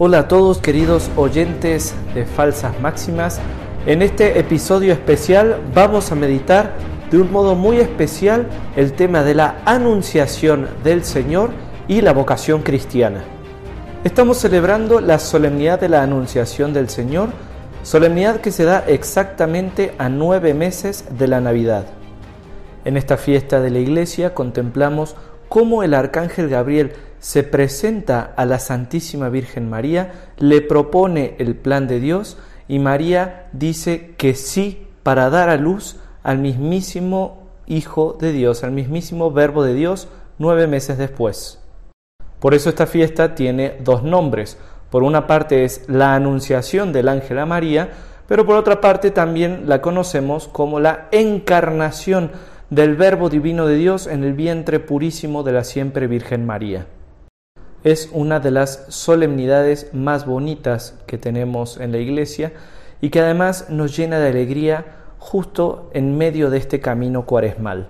Hola 0.00 0.20
a 0.20 0.28
todos 0.28 0.58
queridos 0.58 1.10
oyentes 1.16 1.92
de 2.14 2.24
Falsas 2.24 2.80
Máximas. 2.80 3.40
En 3.84 4.00
este 4.00 4.38
episodio 4.38 4.92
especial 4.92 5.60
vamos 5.74 6.12
a 6.12 6.14
meditar 6.14 6.74
de 7.10 7.18
un 7.18 7.32
modo 7.32 7.56
muy 7.56 7.78
especial 7.78 8.46
el 8.76 8.92
tema 8.92 9.24
de 9.24 9.34
la 9.34 9.56
anunciación 9.64 10.68
del 10.84 11.02
Señor 11.02 11.50
y 11.88 12.00
la 12.00 12.12
vocación 12.12 12.62
cristiana. 12.62 13.24
Estamos 14.04 14.38
celebrando 14.38 15.00
la 15.00 15.18
solemnidad 15.18 15.80
de 15.80 15.88
la 15.88 16.04
anunciación 16.04 16.72
del 16.72 16.88
Señor, 16.90 17.30
solemnidad 17.82 18.40
que 18.40 18.52
se 18.52 18.62
da 18.62 18.84
exactamente 18.86 19.96
a 19.98 20.08
nueve 20.08 20.54
meses 20.54 21.06
de 21.18 21.26
la 21.26 21.40
Navidad. 21.40 21.86
En 22.84 22.96
esta 22.96 23.16
fiesta 23.16 23.60
de 23.60 23.70
la 23.70 23.80
iglesia 23.80 24.32
contemplamos 24.32 25.16
cómo 25.48 25.82
el 25.82 25.92
arcángel 25.92 26.48
Gabriel 26.48 26.92
se 27.20 27.42
presenta 27.42 28.32
a 28.36 28.44
la 28.44 28.58
Santísima 28.58 29.28
Virgen 29.28 29.68
María, 29.68 30.12
le 30.38 30.60
propone 30.60 31.34
el 31.38 31.56
plan 31.56 31.86
de 31.88 32.00
Dios 32.00 32.38
y 32.68 32.78
María 32.78 33.48
dice 33.52 34.14
que 34.16 34.34
sí 34.34 34.86
para 35.02 35.30
dar 35.30 35.48
a 35.48 35.56
luz 35.56 35.96
al 36.22 36.38
mismísimo 36.38 37.48
Hijo 37.66 38.16
de 38.18 38.32
Dios, 38.32 38.64
al 38.64 38.72
mismísimo 38.72 39.30
Verbo 39.30 39.62
de 39.62 39.74
Dios, 39.74 40.08
nueve 40.38 40.66
meses 40.66 40.96
después. 40.96 41.60
Por 42.40 42.54
eso 42.54 42.70
esta 42.70 42.86
fiesta 42.86 43.34
tiene 43.34 43.76
dos 43.80 44.02
nombres. 44.02 44.56
Por 44.90 45.02
una 45.02 45.26
parte 45.26 45.64
es 45.64 45.86
la 45.86 46.14
Anunciación 46.14 46.94
del 46.94 47.08
ángel 47.08 47.38
a 47.38 47.46
María, 47.46 47.90
pero 48.26 48.46
por 48.46 48.56
otra 48.56 48.80
parte 48.80 49.10
también 49.10 49.64
la 49.66 49.82
conocemos 49.82 50.48
como 50.48 50.80
la 50.80 51.08
encarnación 51.12 52.30
del 52.70 52.96
Verbo 52.96 53.28
Divino 53.28 53.66
de 53.66 53.76
Dios 53.76 54.06
en 54.06 54.24
el 54.24 54.32
vientre 54.32 54.80
purísimo 54.80 55.42
de 55.42 55.52
la 55.52 55.64
siempre 55.64 56.06
Virgen 56.06 56.46
María. 56.46 56.86
Es 57.88 58.10
una 58.12 58.38
de 58.38 58.50
las 58.50 58.84
solemnidades 58.90 59.94
más 59.94 60.26
bonitas 60.26 60.94
que 61.06 61.16
tenemos 61.16 61.78
en 61.78 61.90
la 61.90 61.96
Iglesia 61.96 62.52
y 63.00 63.08
que 63.08 63.20
además 63.20 63.70
nos 63.70 63.96
llena 63.96 64.18
de 64.18 64.28
alegría 64.28 64.84
justo 65.18 65.88
en 65.94 66.18
medio 66.18 66.50
de 66.50 66.58
este 66.58 66.80
camino 66.80 67.24
cuaresmal. 67.24 67.88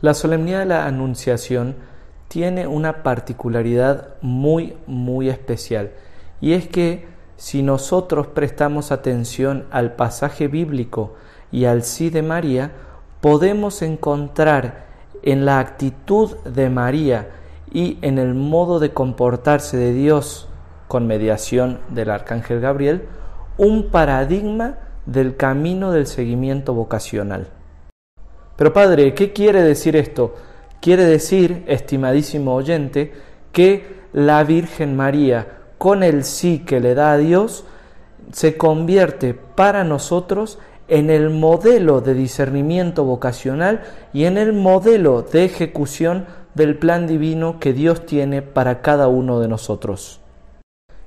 La 0.00 0.14
solemnidad 0.14 0.60
de 0.60 0.66
la 0.66 0.86
Anunciación 0.86 1.74
tiene 2.28 2.68
una 2.68 3.02
particularidad 3.02 4.10
muy, 4.20 4.76
muy 4.86 5.30
especial 5.30 5.90
y 6.40 6.52
es 6.52 6.68
que 6.68 7.08
si 7.36 7.64
nosotros 7.64 8.28
prestamos 8.28 8.92
atención 8.92 9.66
al 9.72 9.96
pasaje 9.96 10.46
bíblico 10.46 11.16
y 11.50 11.64
al 11.64 11.82
sí 11.82 12.08
de 12.08 12.22
María, 12.22 12.70
podemos 13.20 13.82
encontrar 13.82 14.84
en 15.24 15.44
la 15.44 15.58
actitud 15.58 16.36
de 16.44 16.70
María 16.70 17.30
y 17.72 17.98
en 18.02 18.18
el 18.18 18.34
modo 18.34 18.78
de 18.78 18.92
comportarse 18.92 19.76
de 19.76 19.92
Dios 19.92 20.48
con 20.88 21.06
mediación 21.06 21.80
del 21.90 22.10
arcángel 22.10 22.60
Gabriel 22.60 23.02
un 23.58 23.90
paradigma 23.90 24.78
del 25.06 25.36
camino 25.36 25.92
del 25.92 26.06
seguimiento 26.06 26.74
vocacional. 26.74 27.48
Pero 28.56 28.72
Padre, 28.72 29.14
¿qué 29.14 29.32
quiere 29.32 29.62
decir 29.62 29.96
esto? 29.96 30.34
Quiere 30.80 31.04
decir, 31.04 31.64
estimadísimo 31.66 32.54
oyente, 32.54 33.12
que 33.52 33.96
la 34.12 34.44
Virgen 34.44 34.96
María, 34.96 35.46
con 35.78 36.02
el 36.02 36.24
sí 36.24 36.60
que 36.60 36.80
le 36.80 36.94
da 36.94 37.12
a 37.12 37.18
Dios, 37.18 37.64
se 38.32 38.56
convierte 38.56 39.34
para 39.34 39.84
nosotros 39.84 40.58
en 40.88 41.10
el 41.10 41.30
modelo 41.30 42.00
de 42.00 42.14
discernimiento 42.14 43.04
vocacional 43.04 43.82
y 44.12 44.24
en 44.24 44.38
el 44.38 44.52
modelo 44.52 45.22
de 45.22 45.44
ejecución 45.44 46.26
del 46.56 46.76
plan 46.78 47.06
divino 47.06 47.60
que 47.60 47.72
Dios 47.72 48.06
tiene 48.06 48.42
para 48.42 48.82
cada 48.82 49.06
uno 49.08 49.38
de 49.38 49.46
nosotros. 49.46 50.20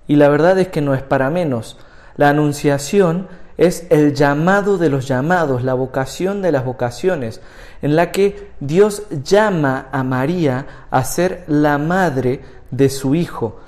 Y 0.07 0.15
la 0.15 0.29
verdad 0.29 0.57
es 0.59 0.69
que 0.69 0.81
no 0.81 0.93
es 0.93 1.01
para 1.01 1.29
menos. 1.29 1.77
La 2.15 2.29
anunciación 2.29 3.27
es 3.57 3.87
el 3.89 4.13
llamado 4.13 4.77
de 4.77 4.89
los 4.89 5.07
llamados, 5.07 5.63
la 5.63 5.73
vocación 5.73 6.41
de 6.41 6.51
las 6.51 6.63
vocaciones, 6.63 7.41
en 7.81 7.95
la 7.95 8.11
que 8.11 8.51
Dios 8.61 9.03
llama 9.23 9.89
a 9.91 10.03
María 10.03 10.65
a 10.91 11.03
ser 11.03 11.43
la 11.47 11.77
madre 11.77 12.41
de 12.71 12.89
su 12.89 13.15
Hijo, 13.15 13.59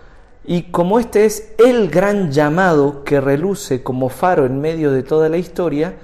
y 0.44 0.64
como 0.72 1.00
este 1.00 1.26
es 1.26 1.54
el 1.60 1.90
gran 1.90 2.32
llamado 2.32 3.04
que 3.04 3.22
reluce 3.22 3.84
como 3.84 4.10
faro 4.10 4.46
en 4.46 4.60
medio 4.60 4.92
de 4.92 5.04
toda 5.04 5.30
la 5.30 5.38
historia, 5.38 5.96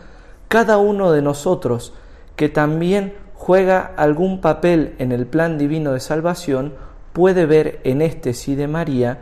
cada 0.47 0.77
uno 0.77 1.11
de 1.11 1.21
nosotros 1.21 1.93
que 2.35 2.49
también 2.49 3.16
juega 3.37 3.93
algún 3.95 4.41
papel 4.41 4.95
en 4.97 5.11
el 5.11 5.27
plan 5.27 5.57
divino 5.57 5.93
de 5.93 5.99
salvación 5.99 6.73
puede 7.13 7.45
ver 7.45 7.79
en 7.83 8.01
este 8.01 8.33
sí 8.33 8.55
de 8.55 8.67
María 8.67 9.19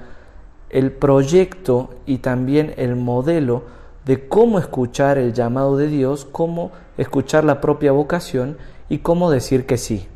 el 0.69 0.91
proyecto 0.91 1.91
y 2.05 2.19
también 2.19 2.73
el 2.77 2.95
modelo 2.95 3.63
de 4.05 4.27
cómo 4.27 4.57
escuchar 4.57 5.17
el 5.17 5.33
llamado 5.33 5.77
de 5.77 5.87
Dios, 5.87 6.25
cómo 6.25 6.71
escuchar 6.97 7.43
la 7.43 7.59
propia 7.59 7.91
vocación 7.91 8.57
y 8.87 8.99
cómo 8.99 9.29
decir 9.29 9.65
que 9.65 9.77
sí. 9.77 10.07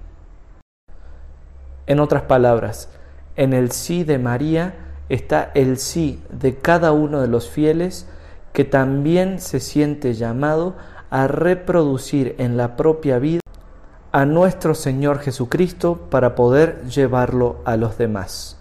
En 1.86 2.00
otras 2.00 2.24
palabras, 2.24 2.90
en 3.36 3.54
el 3.54 3.72
sí 3.72 4.04
de 4.04 4.18
María 4.18 4.76
está 5.10 5.52
el 5.56 5.78
sí 5.78 6.22
de 6.32 6.56
cada 6.56 6.94
uno 6.94 7.20
de 7.20 7.28
los 7.28 7.50
fieles 7.50 8.08
que 8.54 8.64
también 8.64 9.40
se 9.40 9.60
siente 9.60 10.14
llamado 10.14 10.76
a 11.10 11.28
reproducir 11.28 12.36
en 12.38 12.58
la 12.58 12.76
propia 12.76 13.20
vida 13.20 13.40
a 14.12 14.26
nuestro 14.26 14.74
Señor 14.74 15.20
Jesucristo 15.20 16.08
para 16.10 16.34
poder 16.36 16.84
llevarlo 16.86 17.58
a 17.66 17.78
los 17.78 17.98
demás. 17.98 18.58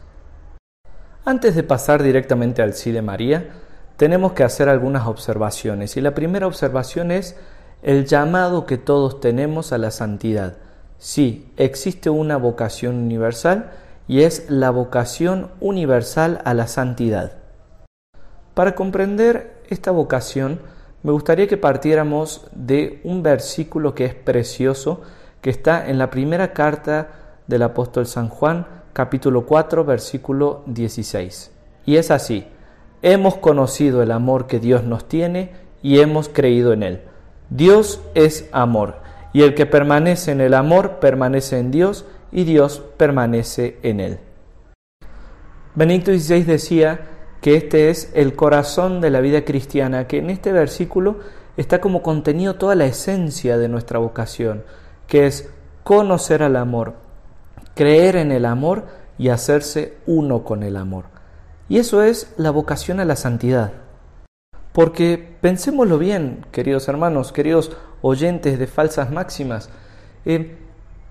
Antes 1.24 1.54
de 1.54 1.62
pasar 1.62 2.02
directamente 2.02 2.62
al 2.62 2.74
sí 2.74 2.92
de 2.92 3.02
María, 3.02 3.50
tenemos 3.96 4.32
que 4.32 4.44
hacer 4.44 4.68
algunas 4.68 5.06
observaciones 5.06 5.96
y 5.96 6.00
la 6.00 6.14
primera 6.14 6.46
observación 6.46 7.10
es 7.10 7.36
el 7.82 8.06
llamado 8.06 8.66
que 8.66 8.78
todos 8.78 9.20
tenemos 9.20 9.72
a 9.72 9.78
la 9.78 9.90
santidad. 9.90 10.56
Sí, 10.98 11.52
existe 11.56 12.10
una 12.10 12.36
vocación 12.36 12.96
universal 12.96 13.70
y 14.06 14.22
es 14.22 14.50
la 14.50 14.70
vocación 14.70 15.50
universal 15.60 16.40
a 16.44 16.54
la 16.54 16.66
santidad. 16.66 17.32
Para 18.54 18.74
comprender 18.74 19.62
esta 19.68 19.90
vocación, 19.92 20.60
me 21.02 21.12
gustaría 21.12 21.46
que 21.46 21.56
partiéramos 21.56 22.48
de 22.52 23.00
un 23.04 23.22
versículo 23.22 23.94
que 23.94 24.06
es 24.06 24.14
precioso, 24.14 25.02
que 25.40 25.50
está 25.50 25.88
en 25.88 25.98
la 25.98 26.10
primera 26.10 26.52
carta 26.52 27.08
del 27.46 27.62
apóstol 27.62 28.06
San 28.06 28.28
Juan, 28.28 28.66
capítulo 28.92 29.46
4, 29.46 29.84
versículo 29.84 30.62
16. 30.66 31.52
Y 31.86 31.96
es 31.96 32.10
así, 32.10 32.46
hemos 33.02 33.36
conocido 33.36 34.02
el 34.02 34.10
amor 34.10 34.46
que 34.46 34.58
Dios 34.58 34.84
nos 34.84 35.08
tiene 35.08 35.52
y 35.82 36.00
hemos 36.00 36.28
creído 36.28 36.72
en 36.72 36.82
él. 36.82 37.02
Dios 37.50 38.02
es 38.14 38.48
amor, 38.52 38.96
y 39.32 39.42
el 39.42 39.54
que 39.54 39.66
permanece 39.66 40.32
en 40.32 40.40
el 40.40 40.54
amor 40.54 40.98
permanece 41.00 41.58
en 41.58 41.70
Dios 41.70 42.04
y 42.32 42.44
Dios 42.44 42.82
permanece 42.96 43.78
en 43.82 44.00
él. 44.00 44.18
Benito 45.74 46.12
XVI 46.12 46.42
decía 46.42 47.00
que 47.40 47.56
este 47.56 47.90
es 47.90 48.10
el 48.14 48.34
corazón 48.34 49.00
de 49.00 49.10
la 49.10 49.20
vida 49.20 49.44
cristiana, 49.44 50.08
que 50.08 50.18
en 50.18 50.30
este 50.30 50.52
versículo 50.52 51.20
está 51.56 51.80
como 51.80 52.02
contenido 52.02 52.56
toda 52.56 52.74
la 52.74 52.86
esencia 52.86 53.56
de 53.58 53.68
nuestra 53.68 53.98
vocación, 53.98 54.64
que 55.08 55.26
es 55.26 55.50
conocer 55.82 56.44
al 56.44 56.54
amor, 56.54 56.94
creer 57.74 58.14
en 58.14 58.30
el 58.30 58.44
amor 58.44 58.84
y 59.18 59.30
hacerse 59.30 59.96
uno 60.06 60.44
con 60.44 60.62
el 60.62 60.76
amor. 60.76 61.06
Y 61.68 61.78
eso 61.78 62.04
es 62.04 62.32
la 62.36 62.52
vocación 62.52 63.00
a 63.00 63.04
la 63.04 63.16
santidad. 63.16 63.72
Porque 64.72 65.36
pensémoslo 65.40 65.98
bien, 65.98 66.46
queridos 66.52 66.86
hermanos, 66.86 67.32
queridos 67.32 67.72
oyentes 68.00 68.60
de 68.60 68.68
falsas 68.68 69.10
máximas, 69.10 69.70
eh, 70.24 70.56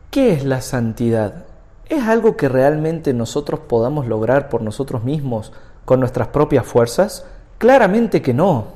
¿Qué 0.10 0.32
es 0.32 0.46
la 0.46 0.62
santidad? 0.62 1.46
¿Es 1.90 2.04
algo 2.04 2.38
que 2.38 2.48
realmente 2.48 3.14
nosotros 3.14 3.60
podamos 3.60 4.08
lograr 4.08 4.48
por 4.48 4.62
nosotros 4.62 5.04
mismos 5.04 5.52
con 5.84 6.00
nuestras 6.00 6.30
propias 6.30 6.66
fuerzas? 6.66 7.26
Claramente 7.58 8.22
que 8.22 8.34
no. 8.34 8.68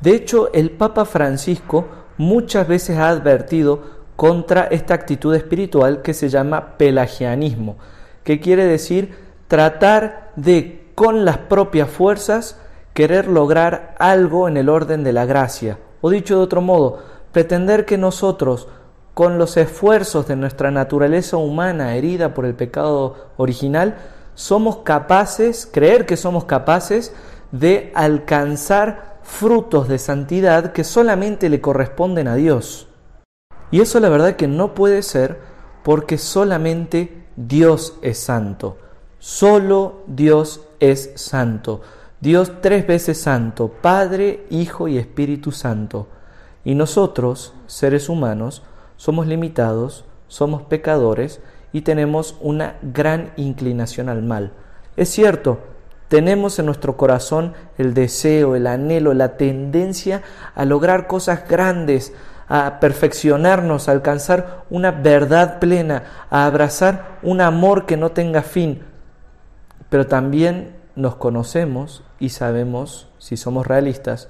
De 0.00 0.14
hecho, 0.14 0.50
el 0.54 0.70
Papa 0.70 1.04
Francisco 1.04 1.86
muchas 2.16 2.66
veces 2.66 2.96
ha 2.96 3.10
advertido 3.10 3.99
contra 4.20 4.64
esta 4.64 4.92
actitud 4.92 5.34
espiritual 5.34 6.02
que 6.02 6.12
se 6.12 6.28
llama 6.28 6.76
pelagianismo, 6.76 7.78
que 8.22 8.38
quiere 8.38 8.66
decir 8.66 9.14
tratar 9.48 10.32
de, 10.36 10.90
con 10.94 11.24
las 11.24 11.38
propias 11.38 11.88
fuerzas, 11.88 12.60
querer 12.92 13.28
lograr 13.28 13.94
algo 13.98 14.46
en 14.46 14.58
el 14.58 14.68
orden 14.68 15.04
de 15.04 15.14
la 15.14 15.24
gracia. 15.24 15.78
O 16.02 16.10
dicho 16.10 16.36
de 16.36 16.42
otro 16.42 16.60
modo, 16.60 16.98
pretender 17.32 17.86
que 17.86 17.96
nosotros, 17.96 18.68
con 19.14 19.38
los 19.38 19.56
esfuerzos 19.56 20.28
de 20.28 20.36
nuestra 20.36 20.70
naturaleza 20.70 21.38
humana 21.38 21.96
herida 21.96 22.34
por 22.34 22.44
el 22.44 22.52
pecado 22.52 23.30
original, 23.38 23.96
somos 24.34 24.80
capaces, 24.84 25.64
creer 25.64 26.04
que 26.04 26.18
somos 26.18 26.44
capaces 26.44 27.14
de 27.52 27.90
alcanzar 27.94 29.20
frutos 29.22 29.88
de 29.88 29.96
santidad 29.96 30.72
que 30.72 30.84
solamente 30.84 31.48
le 31.48 31.62
corresponden 31.62 32.28
a 32.28 32.34
Dios. 32.34 32.86
Y 33.70 33.80
eso 33.80 34.00
la 34.00 34.08
verdad 34.08 34.36
que 34.36 34.48
no 34.48 34.74
puede 34.74 35.02
ser 35.02 35.38
porque 35.82 36.18
solamente 36.18 37.24
Dios 37.36 37.98
es 38.02 38.18
santo. 38.18 38.76
Solo 39.18 40.02
Dios 40.06 40.66
es 40.80 41.12
santo. 41.16 41.82
Dios 42.20 42.52
tres 42.60 42.86
veces 42.86 43.20
santo, 43.20 43.68
Padre, 43.80 44.44
Hijo 44.50 44.88
y 44.88 44.98
Espíritu 44.98 45.52
Santo. 45.52 46.08
Y 46.64 46.74
nosotros, 46.74 47.54
seres 47.66 48.08
humanos, 48.08 48.62
somos 48.96 49.26
limitados, 49.26 50.04
somos 50.28 50.62
pecadores 50.62 51.40
y 51.72 51.82
tenemos 51.82 52.36
una 52.40 52.76
gran 52.82 53.32
inclinación 53.36 54.08
al 54.10 54.22
mal. 54.22 54.52
Es 54.96 55.08
cierto, 55.08 55.60
tenemos 56.08 56.58
en 56.58 56.66
nuestro 56.66 56.96
corazón 56.96 57.54
el 57.78 57.94
deseo, 57.94 58.56
el 58.56 58.66
anhelo, 58.66 59.14
la 59.14 59.36
tendencia 59.36 60.22
a 60.54 60.64
lograr 60.64 61.06
cosas 61.06 61.48
grandes, 61.48 62.12
a 62.50 62.80
perfeccionarnos, 62.80 63.88
a 63.88 63.92
alcanzar 63.92 64.64
una 64.68 64.90
verdad 64.90 65.60
plena, 65.60 66.26
a 66.30 66.44
abrazar 66.44 67.18
un 67.22 67.40
amor 67.40 67.86
que 67.86 67.96
no 67.96 68.10
tenga 68.10 68.42
fin. 68.42 68.82
Pero 69.88 70.08
también 70.08 70.76
nos 70.96 71.14
conocemos 71.14 72.02
y 72.18 72.30
sabemos, 72.30 73.08
si 73.18 73.36
somos 73.36 73.68
realistas, 73.68 74.28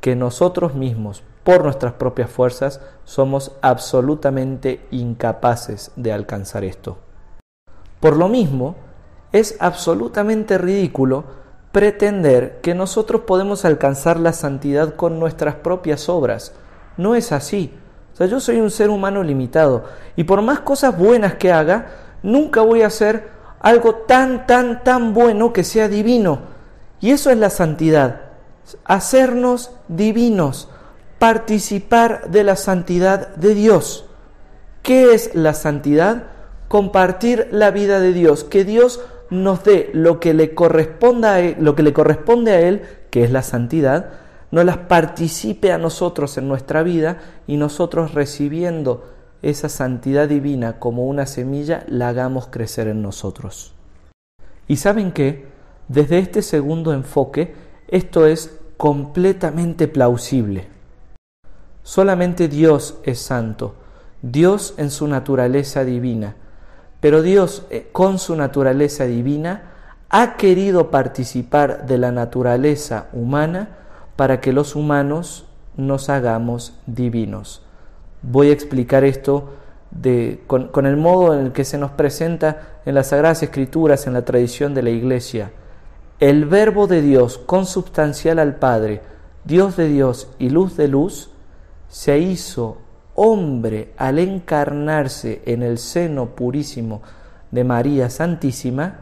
que 0.00 0.16
nosotros 0.16 0.74
mismos, 0.74 1.22
por 1.44 1.62
nuestras 1.62 1.92
propias 1.92 2.28
fuerzas, 2.28 2.80
somos 3.04 3.52
absolutamente 3.62 4.86
incapaces 4.90 5.92
de 5.94 6.12
alcanzar 6.12 6.64
esto. 6.64 6.98
Por 8.00 8.16
lo 8.16 8.28
mismo, 8.28 8.74
es 9.30 9.56
absolutamente 9.60 10.58
ridículo 10.58 11.24
pretender 11.70 12.60
que 12.62 12.74
nosotros 12.74 13.22
podemos 13.28 13.64
alcanzar 13.64 14.18
la 14.18 14.32
santidad 14.32 14.96
con 14.96 15.20
nuestras 15.20 15.54
propias 15.54 16.08
obras. 16.08 16.52
No 17.00 17.14
es 17.14 17.32
así. 17.32 17.72
O 18.12 18.16
sea, 18.16 18.26
yo 18.26 18.40
soy 18.40 18.60
un 18.60 18.70
ser 18.70 18.90
humano 18.90 19.22
limitado 19.22 19.84
y 20.16 20.24
por 20.24 20.42
más 20.42 20.60
cosas 20.60 20.98
buenas 20.98 21.34
que 21.36 21.50
haga, 21.50 21.86
nunca 22.22 22.60
voy 22.60 22.82
a 22.82 22.88
hacer 22.88 23.28
algo 23.58 23.94
tan, 23.94 24.46
tan, 24.46 24.84
tan 24.84 25.14
bueno 25.14 25.54
que 25.54 25.64
sea 25.64 25.88
divino. 25.88 26.40
Y 27.00 27.12
eso 27.12 27.30
es 27.30 27.38
la 27.38 27.48
santidad. 27.48 28.20
Hacernos 28.84 29.70
divinos, 29.88 30.68
participar 31.18 32.30
de 32.30 32.44
la 32.44 32.56
santidad 32.56 33.34
de 33.36 33.54
Dios. 33.54 34.04
¿Qué 34.82 35.14
es 35.14 35.34
la 35.34 35.54
santidad? 35.54 36.24
Compartir 36.68 37.48
la 37.50 37.70
vida 37.70 37.98
de 37.98 38.12
Dios, 38.12 38.44
que 38.44 38.64
Dios 38.64 39.00
nos 39.30 39.64
dé 39.64 39.88
lo 39.94 40.20
que 40.20 40.34
le 40.34 40.54
corresponda 40.54 41.32
a 41.34 41.40
él, 41.40 41.56
lo 41.60 41.74
que 41.74 41.82
le 41.82 41.94
corresponde 41.94 42.52
a 42.52 42.60
él, 42.60 42.82
que 43.08 43.24
es 43.24 43.30
la 43.30 43.42
santidad, 43.42 44.10
no 44.50 44.64
las 44.64 44.78
participe 44.78 45.72
a 45.72 45.78
nosotros 45.78 46.36
en 46.38 46.48
nuestra 46.48 46.82
vida 46.82 47.18
y 47.46 47.56
nosotros 47.56 48.14
recibiendo 48.14 49.04
esa 49.42 49.68
santidad 49.68 50.28
divina 50.28 50.78
como 50.78 51.06
una 51.06 51.26
semilla 51.26 51.84
la 51.88 52.08
hagamos 52.08 52.48
crecer 52.48 52.88
en 52.88 53.02
nosotros. 53.02 53.74
Y 54.68 54.76
saben 54.76 55.12
que 55.12 55.46
desde 55.88 56.18
este 56.18 56.42
segundo 56.42 56.92
enfoque 56.92 57.54
esto 57.88 58.26
es 58.26 58.56
completamente 58.76 59.88
plausible. 59.88 60.68
Solamente 61.82 62.48
Dios 62.48 62.98
es 63.04 63.18
santo, 63.18 63.74
Dios 64.22 64.74
en 64.76 64.90
su 64.90 65.08
naturaleza 65.08 65.84
divina, 65.84 66.36
pero 67.00 67.22
Dios 67.22 67.66
eh, 67.70 67.88
con 67.92 68.18
su 68.18 68.36
naturaleza 68.36 69.04
divina 69.04 69.72
ha 70.10 70.36
querido 70.36 70.90
participar 70.90 71.86
de 71.86 71.98
la 71.98 72.12
naturaleza 72.12 73.08
humana 73.12 73.76
para 74.20 74.42
que 74.42 74.52
los 74.52 74.76
humanos 74.76 75.46
nos 75.78 76.10
hagamos 76.10 76.74
divinos. 76.84 77.62
Voy 78.20 78.50
a 78.50 78.52
explicar 78.52 79.02
esto 79.02 79.48
con, 80.46 80.68
con, 80.68 80.84
el 80.84 80.98
modo 80.98 81.32
en 81.32 81.46
el 81.46 81.52
que 81.52 81.64
se 81.64 81.78
nos 81.78 81.92
presenta 81.92 82.80
en 82.84 82.96
las 82.96 83.06
Sagradas 83.06 83.42
Escrituras, 83.42 84.06
en 84.06 84.12
la 84.12 84.26
tradición 84.26 84.74
de 84.74 84.82
la 84.82 84.90
Iglesia. 84.90 85.52
El 86.18 86.44
Verbo 86.44 86.86
de 86.86 87.00
Dios, 87.00 87.38
consubstancial 87.38 88.38
al 88.40 88.56
Padre, 88.56 89.00
Dios 89.46 89.78
de 89.78 89.88
Dios 89.88 90.28
y 90.38 90.50
luz 90.50 90.76
de 90.76 90.88
luz, 90.88 91.30
se 91.88 92.18
hizo 92.18 92.76
hombre 93.14 93.94
al 93.96 94.18
encarnarse 94.18 95.40
en 95.46 95.62
el 95.62 95.78
seno 95.78 96.34
purísimo 96.36 97.00
de 97.52 97.64
María 97.64 98.10
Santísima, 98.10 98.98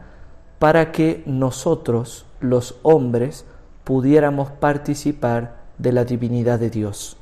para 0.60 0.92
que 0.92 1.24
nosotros, 1.26 2.24
los 2.38 2.76
hombres, 2.84 3.46
pudiéramos 3.88 4.50
participar 4.50 5.62
de 5.78 5.92
la 5.92 6.04
divinidad 6.04 6.58
de 6.58 6.68
Dios. 6.68 7.16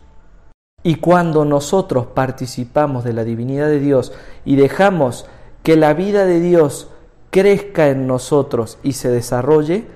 Y 0.82 0.96
cuando 0.96 1.44
nosotros 1.44 2.06
participamos 2.06 3.04
de 3.04 3.12
la 3.12 3.22
divinidad 3.22 3.68
de 3.68 3.78
Dios 3.78 4.12
y 4.44 4.56
dejamos 4.56 5.26
que 5.62 5.76
la 5.76 5.94
vida 5.94 6.26
de 6.26 6.40
Dios 6.40 6.90
crezca 7.30 7.86
en 7.86 8.08
nosotros 8.08 8.78
y 8.82 8.94
se 8.94 9.10
desarrolle, 9.10 9.86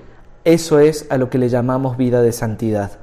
eso 0.45 0.79
es 0.79 1.07
a 1.09 1.17
lo 1.17 1.29
que 1.29 1.39
le 1.39 1.49
llamamos 1.49 1.97
vida 1.97 2.21
de 2.21 2.31
santidad. 2.31 2.99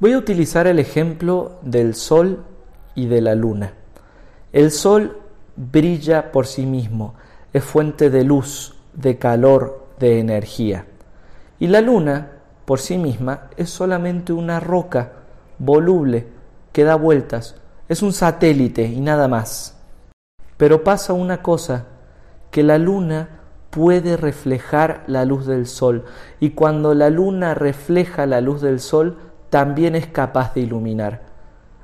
Voy 0.00 0.14
a 0.14 0.18
utilizar 0.18 0.66
el 0.66 0.80
ejemplo 0.80 1.52
del 1.62 1.94
sol 1.94 2.42
y 2.96 3.06
de 3.06 3.20
la 3.20 3.36
luna. 3.36 3.74
El 4.52 4.72
sol 4.72 5.18
brilla 5.54 6.32
por 6.32 6.48
sí 6.48 6.66
mismo, 6.66 7.14
es 7.52 7.62
fuente 7.62 8.10
de 8.10 8.24
luz, 8.24 8.74
de 8.92 9.18
calor, 9.18 9.86
de 10.00 10.18
energía. 10.18 10.87
Y 11.58 11.66
la 11.66 11.80
luna, 11.80 12.32
por 12.64 12.78
sí 12.78 12.98
misma, 12.98 13.48
es 13.56 13.70
solamente 13.70 14.32
una 14.32 14.60
roca 14.60 15.12
voluble 15.58 16.28
que 16.72 16.84
da 16.84 16.94
vueltas, 16.94 17.56
es 17.88 18.02
un 18.02 18.12
satélite 18.12 18.84
y 18.84 19.00
nada 19.00 19.28
más. 19.28 19.76
Pero 20.56 20.84
pasa 20.84 21.12
una 21.12 21.42
cosa, 21.42 21.86
que 22.50 22.62
la 22.62 22.78
luna 22.78 23.28
puede 23.70 24.16
reflejar 24.16 25.04
la 25.06 25.24
luz 25.24 25.46
del 25.46 25.66
sol 25.66 26.04
y 26.40 26.50
cuando 26.50 26.94
la 26.94 27.10
luna 27.10 27.54
refleja 27.54 28.26
la 28.26 28.40
luz 28.40 28.60
del 28.60 28.80
sol, 28.80 29.16
también 29.50 29.94
es 29.94 30.06
capaz 30.06 30.54
de 30.54 30.60
iluminar. 30.60 31.22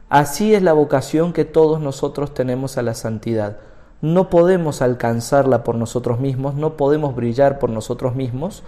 Así 0.09 0.55
es 0.55 0.63
la 0.63 0.73
vocación 0.73 1.33
que 1.33 1.45
todos 1.45 1.81
nosotros 1.81 2.35
tenemos 2.35 2.79
a 2.79 2.83
la 2.83 2.95
santidad. 2.95 3.59
No 4.01 4.29
podemos 4.29 4.83
alcanzarla 4.83 5.65
por 5.65 5.77
nosotros 5.77 6.21
mismos, 6.21 6.55
no 6.55 6.77
podemos 6.77 7.17
brillar 7.17 7.59
por 7.59 7.71
nosotros 7.71 8.15
mismos, 8.15 8.63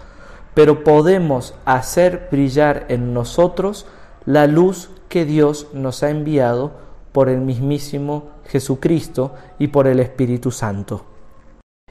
pero 0.57 0.83
podemos 0.83 1.53
hacer 1.65 2.29
brillar 2.31 2.87
en 2.89 3.13
nosotros 3.13 3.85
la 4.25 4.47
luz 4.47 4.89
que 5.07 5.23
Dios 5.23 5.67
nos 5.73 6.01
ha 6.01 6.09
enviado 6.09 6.71
por 7.11 7.29
el 7.29 7.41
mismísimo 7.41 8.31
Jesucristo 8.45 9.35
y 9.59 9.67
por 9.67 9.85
el 9.85 9.99
Espíritu 9.99 10.49
Santo. 10.49 11.05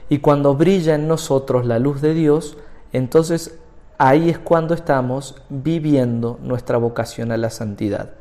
Y 0.09 0.19
cuando 0.19 0.53
brilla 0.55 0.95
en 0.95 1.07
nosotros 1.07 1.65
la 1.65 1.79
luz 1.79 2.01
de 2.01 2.13
Dios, 2.13 2.57
entonces 2.91 3.57
ahí 3.97 4.29
es 4.29 4.37
cuando 4.37 4.73
estamos 4.73 5.41
viviendo 5.47 6.37
nuestra 6.41 6.77
vocación 6.77 7.31
a 7.31 7.37
la 7.37 7.51
santidad. 7.51 8.15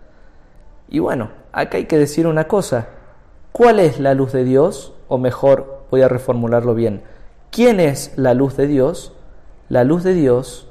Y 0.88 1.00
bueno, 1.00 1.30
acá 1.50 1.78
hay 1.78 1.86
que 1.86 1.98
decir 1.98 2.28
una 2.28 2.46
cosa. 2.46 2.86
¿Cuál 3.50 3.80
es 3.80 3.98
la 3.98 4.14
luz 4.14 4.30
de 4.30 4.44
Dios? 4.44 4.92
O 5.08 5.18
mejor, 5.18 5.86
voy 5.90 6.02
a 6.02 6.08
reformularlo 6.08 6.76
bien. 6.76 7.02
¿Quién 7.50 7.80
es 7.80 8.12
la 8.14 8.32
luz 8.32 8.56
de 8.56 8.68
Dios? 8.68 9.12
La 9.68 9.84
luz 9.84 10.04
de 10.04 10.14
Dios 10.14 10.68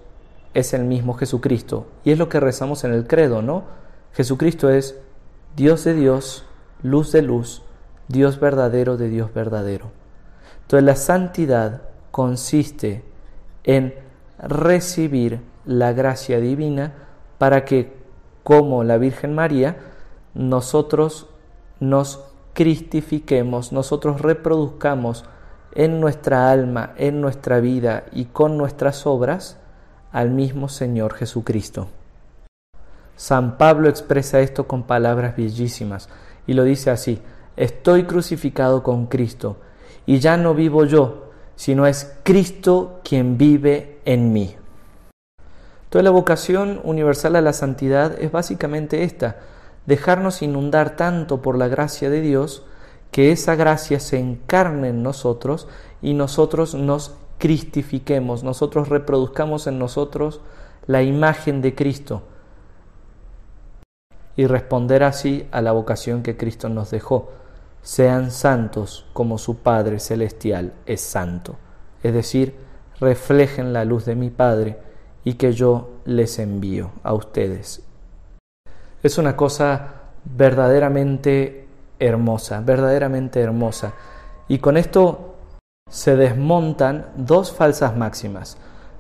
es 0.54 0.74
el 0.74 0.86
mismo 0.86 1.14
Jesucristo. 1.14 1.86
Y 2.04 2.12
es 2.12 2.18
lo 2.18 2.30
que 2.30 2.40
rezamos 2.40 2.84
en 2.84 2.94
el 2.94 3.08
credo, 3.08 3.42
¿no? 3.42 3.64
Jesucristo 4.14 4.70
es 4.70 4.98
Dios 5.56 5.84
de 5.84 5.94
Dios, 5.94 6.46
luz 6.82 7.12
de 7.12 7.22
luz, 7.22 7.62
Dios 8.08 8.40
verdadero 8.40 8.98
de 8.98 9.10
Dios 9.10 9.34
verdadero. 9.34 9.92
Entonces 10.62 10.86
la 10.86 10.96
santidad 10.96 11.82
consiste 12.12 13.04
en 13.66 13.94
recibir 14.40 15.42
la 15.66 15.94
gracia 15.94 16.40
divina 16.40 16.94
para 17.38 17.66
que, 17.66 17.94
como 18.44 18.84
la 18.84 18.98
Virgen 18.98 19.36
María, 19.36 19.78
nosotros 20.34 21.28
nos 21.80 22.24
cristifiquemos, 22.54 23.74
nosotros 23.74 24.22
reproduzcamos 24.22 25.26
en 25.76 26.00
nuestra 26.00 26.50
alma, 26.50 26.94
en 26.98 27.22
nuestra 27.22 27.60
vida 27.60 28.06
y 28.12 28.26
con 28.26 28.58
nuestras 28.58 29.06
obras 29.06 29.58
al 30.12 30.32
mismo 30.32 30.70
Señor 30.70 31.14
Jesucristo. 31.14 31.90
San 33.18 33.58
Pablo 33.58 33.90
expresa 33.90 34.40
esto 34.40 34.68
con 34.68 34.84
palabras 34.84 35.36
bellísimas 35.36 36.10
y 36.48 36.54
lo 36.54 36.64
dice 36.64 36.90
así, 36.90 37.22
estoy 37.58 38.04
crucificado 38.04 38.84
con 38.84 39.08
Cristo 39.08 39.58
y 40.06 40.20
ya 40.20 40.38
no 40.38 40.54
vivo 40.54 40.86
yo, 40.86 41.32
sino 41.56 41.88
es 41.88 42.14
Cristo 42.24 43.02
quien 43.04 43.38
vive 43.38 44.00
en 44.06 44.34
mí. 44.34 44.56
Toda 45.90 46.04
la 46.04 46.12
vocación 46.12 46.82
universal 46.84 47.36
a 47.36 47.42
la 47.42 47.54
santidad 47.54 48.20
es 48.20 48.32
básicamente 48.32 49.04
esta, 49.04 49.38
dejarnos 49.86 50.42
inundar 50.42 50.96
tanto 50.98 51.42
por 51.42 51.58
la 51.58 51.68
gracia 51.68 52.10
de 52.10 52.22
Dios, 52.22 52.66
que 53.16 53.32
esa 53.32 53.56
gracia 53.56 54.02
se 54.02 54.20
encarne 54.20 54.90
en 54.90 55.02
nosotros 55.02 55.70
y 56.02 56.14
nosotros 56.16 56.76
nos 56.76 57.16
cristifiquemos, 57.38 58.44
nosotros 58.44 58.90
reproduzcamos 58.90 59.68
en 59.68 59.80
nosotros 59.80 60.42
la 60.86 61.02
imagen 61.02 61.62
de 61.62 61.76
Cristo 61.76 62.24
y 64.36 64.48
responder 64.48 65.02
así 65.04 65.48
a 65.54 65.62
la 65.62 65.72
vocación 65.72 66.24
que 66.24 66.36
Cristo 66.36 66.68
nos 66.68 66.92
dejó. 66.92 67.32
Sean 67.82 68.32
santos 68.32 69.06
como 69.14 69.38
su 69.38 69.60
Padre 69.60 70.02
Celestial 70.02 70.74
es 70.86 71.00
santo. 71.00 71.56
Es 72.04 72.14
decir, 72.14 72.54
reflejen 73.00 73.72
la 73.72 73.86
luz 73.86 74.04
de 74.04 74.16
mi 74.16 74.30
Padre 74.30 74.78
y 75.24 75.36
que 75.36 75.54
yo 75.54 76.02
les 76.04 76.38
envío 76.38 76.92
a 77.02 77.14
ustedes. 77.14 77.82
Es 79.02 79.18
una 79.18 79.38
cosa 79.38 80.02
verdaderamente 80.26 81.65
hermosa, 82.06 82.62
verdaderamente 82.62 83.42
hermosa. 83.42 83.94
Y 84.48 84.60
con 84.60 84.78
esto 84.78 85.36
se 85.90 86.16
desmontan 86.16 87.08
dos 87.16 87.52
falsas 87.52 87.96
máximas. 87.96 88.58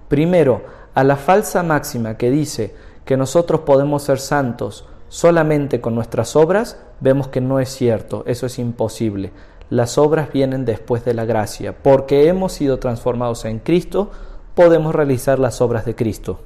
Primero, 0.07 0.63
a 0.93 1.03
la 1.03 1.15
falsa 1.15 1.63
máxima 1.63 2.17
que 2.17 2.31
dice 2.31 2.75
que 3.05 3.17
nosotros 3.17 3.62
podemos 3.62 4.03
ser 4.03 4.19
santos 4.19 4.85
solamente 5.09 5.81
con 5.81 5.95
nuestras 5.95 6.35
obras, 6.35 6.77
vemos 7.00 7.27
que 7.27 7.41
no 7.41 7.59
es 7.59 7.69
cierto, 7.69 8.24
eso 8.25 8.45
es 8.45 8.59
imposible. 8.59 9.31
Las 9.69 9.97
obras 9.97 10.31
vienen 10.31 10.65
después 10.65 11.05
de 11.05 11.13
la 11.13 11.25
gracia. 11.25 11.75
Porque 11.81 12.27
hemos 12.27 12.53
sido 12.53 12.79
transformados 12.79 13.45
en 13.45 13.59
Cristo, 13.59 14.12
podemos 14.53 14.93
realizar 14.93 15.39
las 15.39 15.62
obras 15.62 15.85
de 15.85 15.95
Cristo. 15.95 16.39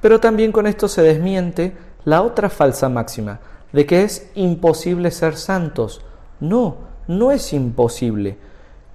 Pero 0.00 0.18
también 0.18 0.50
con 0.50 0.66
esto 0.66 0.88
se 0.88 1.02
desmiente 1.02 1.76
la 2.04 2.22
otra 2.22 2.48
falsa 2.48 2.88
máxima, 2.88 3.40
de 3.72 3.86
que 3.86 4.02
es 4.02 4.30
imposible 4.34 5.10
ser 5.10 5.36
santos. 5.36 6.02
No, 6.40 6.76
no 7.06 7.32
es 7.32 7.52
imposible. 7.52 8.38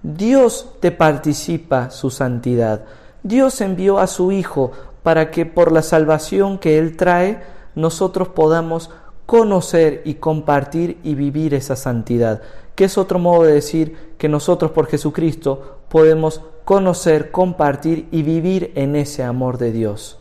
Dios 0.04 0.70
te 0.80 0.92
participa 0.92 1.90
su 1.90 2.10
santidad. 2.10 2.86
Dios 3.24 3.60
envió 3.62 4.00
a 4.00 4.08
su 4.08 4.32
Hijo 4.32 4.72
para 5.04 5.32
que 5.32 5.46
por 5.46 5.72
la 5.72 5.82
salvación 5.82 6.58
que 6.58 6.78
Él 6.78 6.96
trae, 6.96 7.42
nosotros 7.76 8.30
podamos 8.30 8.92
conocer 9.26 10.02
y 10.06 10.16
compartir 10.16 11.00
y 11.04 11.16
vivir 11.16 11.54
esa 11.54 11.76
santidad, 11.76 12.42
que 12.76 12.86
es 12.86 12.98
otro 12.98 13.18
modo 13.18 13.44
de 13.44 13.54
decir 13.54 14.14
que 14.18 14.30
nosotros 14.30 14.72
por 14.72 14.88
Jesucristo 14.88 15.80
podemos 15.90 16.42
conocer, 16.64 17.32
compartir 17.32 18.08
y 18.12 18.24
vivir 18.24 18.72
en 18.76 18.96
ese 18.96 19.24
amor 19.24 19.58
de 19.58 19.72
Dios. 19.72 20.20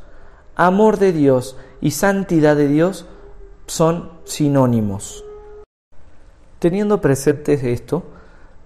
Amor 0.56 0.98
de 0.98 1.12
Dios 1.12 1.56
y 1.80 1.90
santidad 1.90 2.56
de 2.56 2.68
Dios 2.68 3.06
son 3.66 4.10
sinónimos. 4.24 5.24
Teniendo 6.58 7.00
presente 7.00 7.72
esto, 7.72 8.04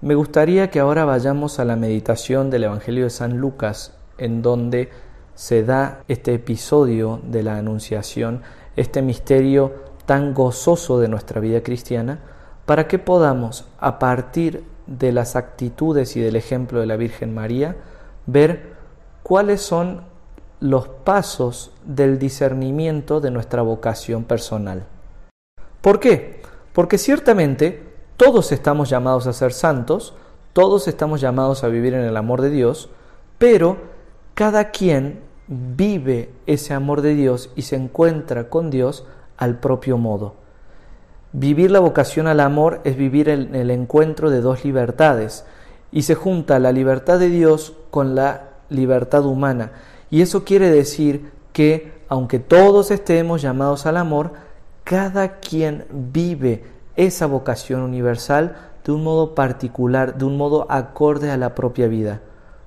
me 0.00 0.14
gustaría 0.14 0.70
que 0.70 0.80
ahora 0.80 1.04
vayamos 1.04 1.58
a 1.58 1.64
la 1.64 1.76
meditación 1.76 2.50
del 2.50 2.64
Evangelio 2.64 3.04
de 3.04 3.10
San 3.10 3.38
Lucas, 3.38 3.96
en 4.16 4.42
donde 4.42 4.90
se 5.34 5.64
da 5.64 6.02
este 6.08 6.34
episodio 6.34 7.20
de 7.24 7.42
la 7.42 7.56
Anunciación, 7.56 8.42
este 8.76 9.02
misterio 9.02 9.72
tan 10.06 10.34
gozoso 10.34 11.00
de 11.00 11.08
nuestra 11.08 11.40
vida 11.40 11.62
cristiana, 11.62 12.20
para 12.66 12.86
que 12.86 12.98
podamos, 12.98 13.66
a 13.78 13.98
partir 13.98 14.64
de 14.86 15.12
las 15.12 15.36
actitudes 15.36 16.16
y 16.16 16.20
del 16.20 16.36
ejemplo 16.36 16.80
de 16.80 16.86
la 16.86 16.96
Virgen 16.96 17.34
María, 17.34 17.76
ver 18.26 18.74
cuáles 19.22 19.60
son 19.60 20.02
los 20.60 20.88
pasos 20.88 21.72
del 21.84 22.18
discernimiento 22.18 23.20
de 23.20 23.30
nuestra 23.30 23.62
vocación 23.62 24.24
personal. 24.24 24.84
¿Por 25.80 26.00
qué? 26.00 26.42
Porque 26.72 26.98
ciertamente 26.98 27.82
todos 28.16 28.52
estamos 28.52 28.90
llamados 28.90 29.26
a 29.26 29.32
ser 29.32 29.52
santos, 29.52 30.14
todos 30.52 30.88
estamos 30.88 31.20
llamados 31.20 31.62
a 31.62 31.68
vivir 31.68 31.94
en 31.94 32.04
el 32.04 32.16
amor 32.16 32.42
de 32.42 32.50
Dios, 32.50 32.90
pero 33.38 33.76
cada 34.34 34.70
quien 34.70 35.20
vive 35.46 36.30
ese 36.46 36.74
amor 36.74 37.00
de 37.00 37.14
Dios 37.14 37.50
y 37.56 37.62
se 37.62 37.76
encuentra 37.76 38.48
con 38.50 38.70
Dios 38.70 39.06
al 39.36 39.60
propio 39.60 39.98
modo. 39.98 40.34
Vivir 41.32 41.70
la 41.70 41.80
vocación 41.80 42.26
al 42.26 42.40
amor 42.40 42.80
es 42.84 42.96
vivir 42.96 43.28
en 43.28 43.54
el 43.54 43.70
encuentro 43.70 44.30
de 44.30 44.40
dos 44.40 44.64
libertades 44.64 45.44
y 45.92 46.02
se 46.02 46.14
junta 46.14 46.58
la 46.58 46.72
libertad 46.72 47.18
de 47.18 47.28
Dios 47.28 47.74
con 47.90 48.14
la 48.14 48.48
libertad 48.68 49.24
humana. 49.24 49.72
Y 50.10 50.22
eso 50.22 50.44
quiere 50.44 50.70
decir 50.70 51.30
que 51.52 51.98
aunque 52.08 52.38
todos 52.38 52.90
estemos 52.90 53.42
llamados 53.42 53.86
al 53.86 53.96
amor, 53.96 54.32
cada 54.84 55.38
quien 55.40 55.86
vive 55.90 56.64
esa 56.96 57.26
vocación 57.26 57.82
universal 57.82 58.56
de 58.84 58.92
un 58.92 59.04
modo 59.04 59.34
particular, 59.34 60.16
de 60.16 60.24
un 60.24 60.38
modo 60.38 60.66
acorde 60.70 61.30
a 61.30 61.36
la 61.36 61.54
propia 61.54 61.88
vida. 61.88 62.22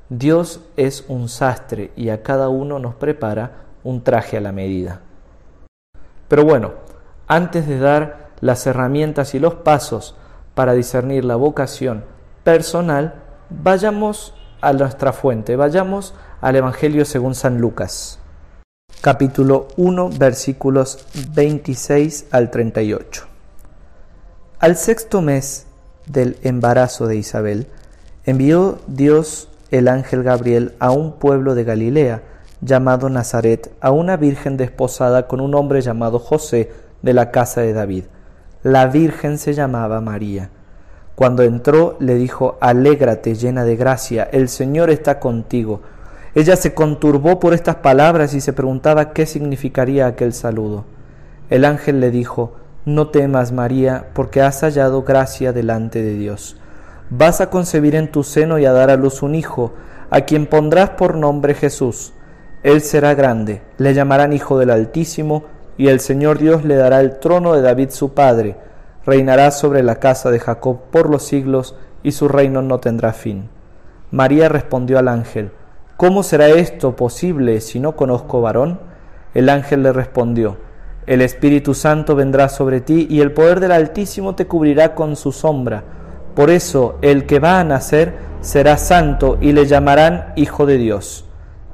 Dios 0.09 0.61
es 0.77 1.05
un 1.07 1.29
sastre 1.29 1.91
y 1.95 2.09
a 2.09 2.21
cada 2.21 2.49
uno 2.49 2.77
nos 2.77 2.95
prepara 2.95 3.63
un 3.83 4.03
traje 4.03 4.37
a 4.37 4.41
la 4.41 4.51
medida. 4.51 5.01
Pero 6.27 6.45
bueno, 6.45 6.73
antes 7.27 7.67
de 7.67 7.79
dar 7.79 8.29
las 8.39 8.67
herramientas 8.67 9.33
y 9.33 9.39
los 9.39 9.55
pasos 9.55 10.15
para 10.53 10.73
discernir 10.73 11.25
la 11.25 11.37
vocación 11.37 12.03
personal, 12.43 13.15
vayamos 13.49 14.33
a 14.61 14.73
nuestra 14.73 15.13
fuente, 15.13 15.55
vayamos 15.55 16.13
al 16.41 16.55
Evangelio 16.55 17.05
según 17.05 17.35
San 17.35 17.59
Lucas 17.59 18.21
capítulo 19.01 19.67
1, 19.77 20.11
versículos 20.19 21.07
26 21.33 22.27
al 22.29 22.51
38. 22.51 23.25
Al 24.59 24.75
sexto 24.75 25.23
mes 25.23 25.65
del 26.05 26.37
embarazo 26.43 27.07
de 27.07 27.15
Isabel, 27.15 27.65
envió 28.25 28.77
Dios 28.85 29.49
el 29.71 29.87
ángel 29.87 30.21
Gabriel 30.21 30.75
a 30.77 30.91
un 30.91 31.13
pueblo 31.13 31.55
de 31.55 31.63
Galilea 31.63 32.21
llamado 32.61 33.09
Nazaret, 33.09 33.71
a 33.81 33.89
una 33.89 34.17
virgen 34.17 34.55
desposada 34.55 35.27
con 35.27 35.41
un 35.41 35.55
hombre 35.55 35.81
llamado 35.81 36.19
José 36.19 36.71
de 37.01 37.13
la 37.13 37.31
casa 37.31 37.61
de 37.61 37.73
David. 37.73 38.03
La 38.61 38.85
virgen 38.85 39.39
se 39.39 39.55
llamaba 39.55 39.99
María. 39.99 40.51
Cuando 41.15 41.43
entró 41.43 41.97
le 41.99 42.15
dijo, 42.15 42.57
Alégrate 42.61 43.35
llena 43.35 43.63
de 43.63 43.75
gracia, 43.75 44.27
el 44.31 44.49
Señor 44.49 44.89
está 44.89 45.19
contigo. 45.19 45.81
Ella 46.33 46.55
se 46.55 46.73
conturbó 46.73 47.39
por 47.39 47.53
estas 47.53 47.75
palabras 47.77 48.33
y 48.33 48.41
se 48.41 48.53
preguntaba 48.53 49.11
qué 49.11 49.25
significaría 49.25 50.07
aquel 50.07 50.33
saludo. 50.33 50.85
El 51.49 51.65
ángel 51.65 51.99
le 51.99 52.09
dijo, 52.11 52.53
No 52.85 53.09
temas, 53.09 53.51
María, 53.51 54.07
porque 54.13 54.41
has 54.41 54.61
hallado 54.61 55.03
gracia 55.03 55.51
delante 55.51 56.01
de 56.01 56.13
Dios. 56.13 56.57
Vas 57.09 57.41
a 57.41 57.49
concebir 57.49 57.95
en 57.95 58.09
tu 58.09 58.23
seno 58.23 58.57
y 58.57 58.65
a 58.65 58.71
dar 58.71 58.89
a 58.89 58.95
luz 58.95 59.21
un 59.21 59.35
hijo, 59.35 59.73
a 60.09 60.21
quien 60.21 60.45
pondrás 60.45 60.91
por 60.91 61.15
nombre 61.15 61.53
Jesús. 61.53 62.13
Él 62.63 62.79
será 62.81 63.13
grande, 63.15 63.61
le 63.77 63.93
llamarán 63.93 64.31
Hijo 64.31 64.57
del 64.57 64.69
Altísimo, 64.69 65.43
y 65.77 65.87
el 65.87 65.99
Señor 65.99 66.37
Dios 66.37 66.63
le 66.63 66.75
dará 66.75 67.01
el 67.01 67.19
trono 67.19 67.53
de 67.53 67.61
David 67.61 67.89
su 67.89 68.13
padre. 68.13 68.55
Reinará 69.05 69.51
sobre 69.51 69.83
la 69.83 69.95
casa 69.95 70.31
de 70.31 70.39
Jacob 70.39 70.79
por 70.91 71.09
los 71.09 71.23
siglos, 71.23 71.75
y 72.03 72.13
su 72.13 72.27
reino 72.27 72.61
no 72.61 72.79
tendrá 72.79 73.13
fin. 73.13 73.49
María 74.11 74.49
respondió 74.49 74.99
al 74.99 75.07
ángel, 75.07 75.51
¿Cómo 75.97 76.23
será 76.23 76.49
esto 76.49 76.95
posible 76.95 77.61
si 77.61 77.79
no 77.79 77.95
conozco 77.95 78.41
varón? 78.41 78.79
El 79.33 79.49
ángel 79.49 79.83
le 79.83 79.93
respondió, 79.93 80.57
El 81.05 81.21
Espíritu 81.21 81.73
Santo 81.73 82.15
vendrá 82.15 82.49
sobre 82.49 82.81
ti 82.81 83.07
y 83.09 83.21
el 83.21 83.33
poder 83.33 83.59
del 83.59 83.71
Altísimo 83.71 84.33
te 84.33 84.47
cubrirá 84.47 84.95
con 84.95 85.15
su 85.15 85.31
sombra. 85.31 85.83
Por 86.35 86.49
eso 86.49 86.97
el 87.01 87.25
que 87.27 87.39
va 87.39 87.59
a 87.59 87.63
nacer 87.63 88.15
será 88.41 88.77
santo 88.77 89.37
y 89.41 89.51
le 89.51 89.67
llamarán 89.67 90.33
Hijo 90.35 90.65
de 90.65 90.77
Dios. 90.77 91.25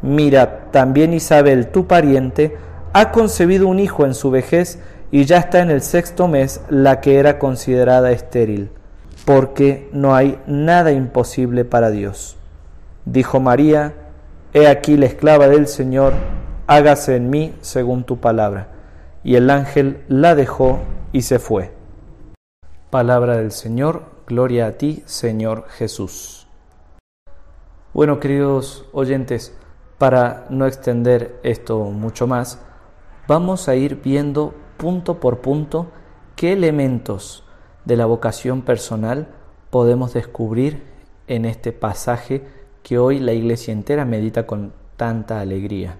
Mira, 0.01 0.69
también 0.71 1.13
Isabel, 1.13 1.67
tu 1.67 1.87
pariente, 1.87 2.57
ha 2.93 3.11
concebido 3.11 3.67
un 3.67 3.79
hijo 3.79 4.05
en 4.05 4.13
su 4.13 4.29
vejez 4.29 4.79
y 5.11 5.25
ya 5.25 5.37
está 5.37 5.61
en 5.61 5.69
el 5.69 5.81
sexto 5.81 6.27
mes 6.27 6.61
la 6.69 7.01
que 7.01 7.17
era 7.17 7.39
considerada 7.39 8.11
estéril, 8.11 8.71
porque 9.25 9.89
no 9.93 10.15
hay 10.15 10.39
nada 10.47 10.91
imposible 10.91 11.65
para 11.65 11.89
Dios. 11.89 12.37
Dijo 13.05 13.39
María, 13.39 13.93
He 14.53 14.67
aquí 14.67 14.97
la 14.97 15.05
esclava 15.05 15.47
del 15.49 15.67
Señor, 15.67 16.13
hágase 16.67 17.15
en 17.15 17.29
mí 17.29 17.53
según 17.61 18.05
tu 18.05 18.19
palabra. 18.19 18.69
Y 19.23 19.35
el 19.35 19.49
ángel 19.49 20.03
la 20.07 20.35
dejó 20.35 20.79
y 21.11 21.21
se 21.21 21.37
fue. 21.37 21.71
Palabra 22.89 23.37
del 23.37 23.51
Señor, 23.51 24.03
gloria 24.25 24.67
a 24.67 24.71
ti, 24.71 25.03
Señor 25.05 25.67
Jesús. 25.69 26.47
Bueno, 27.93 28.19
queridos 28.19 28.85
oyentes, 28.93 29.53
para 29.97 30.45
no 30.49 30.65
extender 30.65 31.39
esto 31.43 31.83
mucho 31.85 32.25
más, 32.25 32.59
vamos 33.27 33.67
a 33.67 33.75
ir 33.75 34.01
viendo 34.01 34.55
punto 34.77 35.19
por 35.19 35.39
punto 35.39 35.87
qué 36.35 36.53
elementos 36.53 37.43
de 37.85 37.97
la 37.97 38.05
vocación 38.05 38.61
personal 38.61 39.27
podemos 39.69 40.13
descubrir 40.13 40.83
en 41.27 41.45
este 41.45 41.71
pasaje 41.71 42.43
que 42.83 42.97
hoy 42.97 43.19
la 43.19 43.33
iglesia 43.33 43.73
entera 43.73 44.05
medita 44.05 44.47
con 44.47 44.71
tanta 44.95 45.41
alegría. 45.41 45.97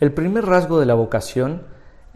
El 0.00 0.12
primer 0.12 0.44
rasgo 0.44 0.80
de 0.80 0.86
la 0.86 0.94
vocación 0.94 1.62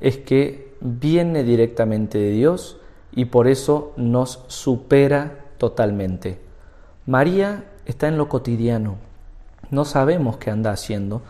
es 0.00 0.18
que 0.18 0.74
viene 0.80 1.44
directamente 1.44 2.18
de 2.18 2.30
Dios 2.30 2.80
y 3.12 3.26
por 3.26 3.46
eso 3.46 3.92
nos 3.96 4.44
supera 4.48 5.44
totalmente. 5.58 6.40
María 7.06 7.64
está 7.84 8.08
en 8.08 8.18
lo 8.18 8.28
cotidiano, 8.28 8.96
no 9.70 9.84
sabemos 9.84 10.36
qué 10.36 10.50
anda 10.50 10.72
haciendo, 10.72 11.22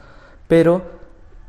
pero 0.49 0.83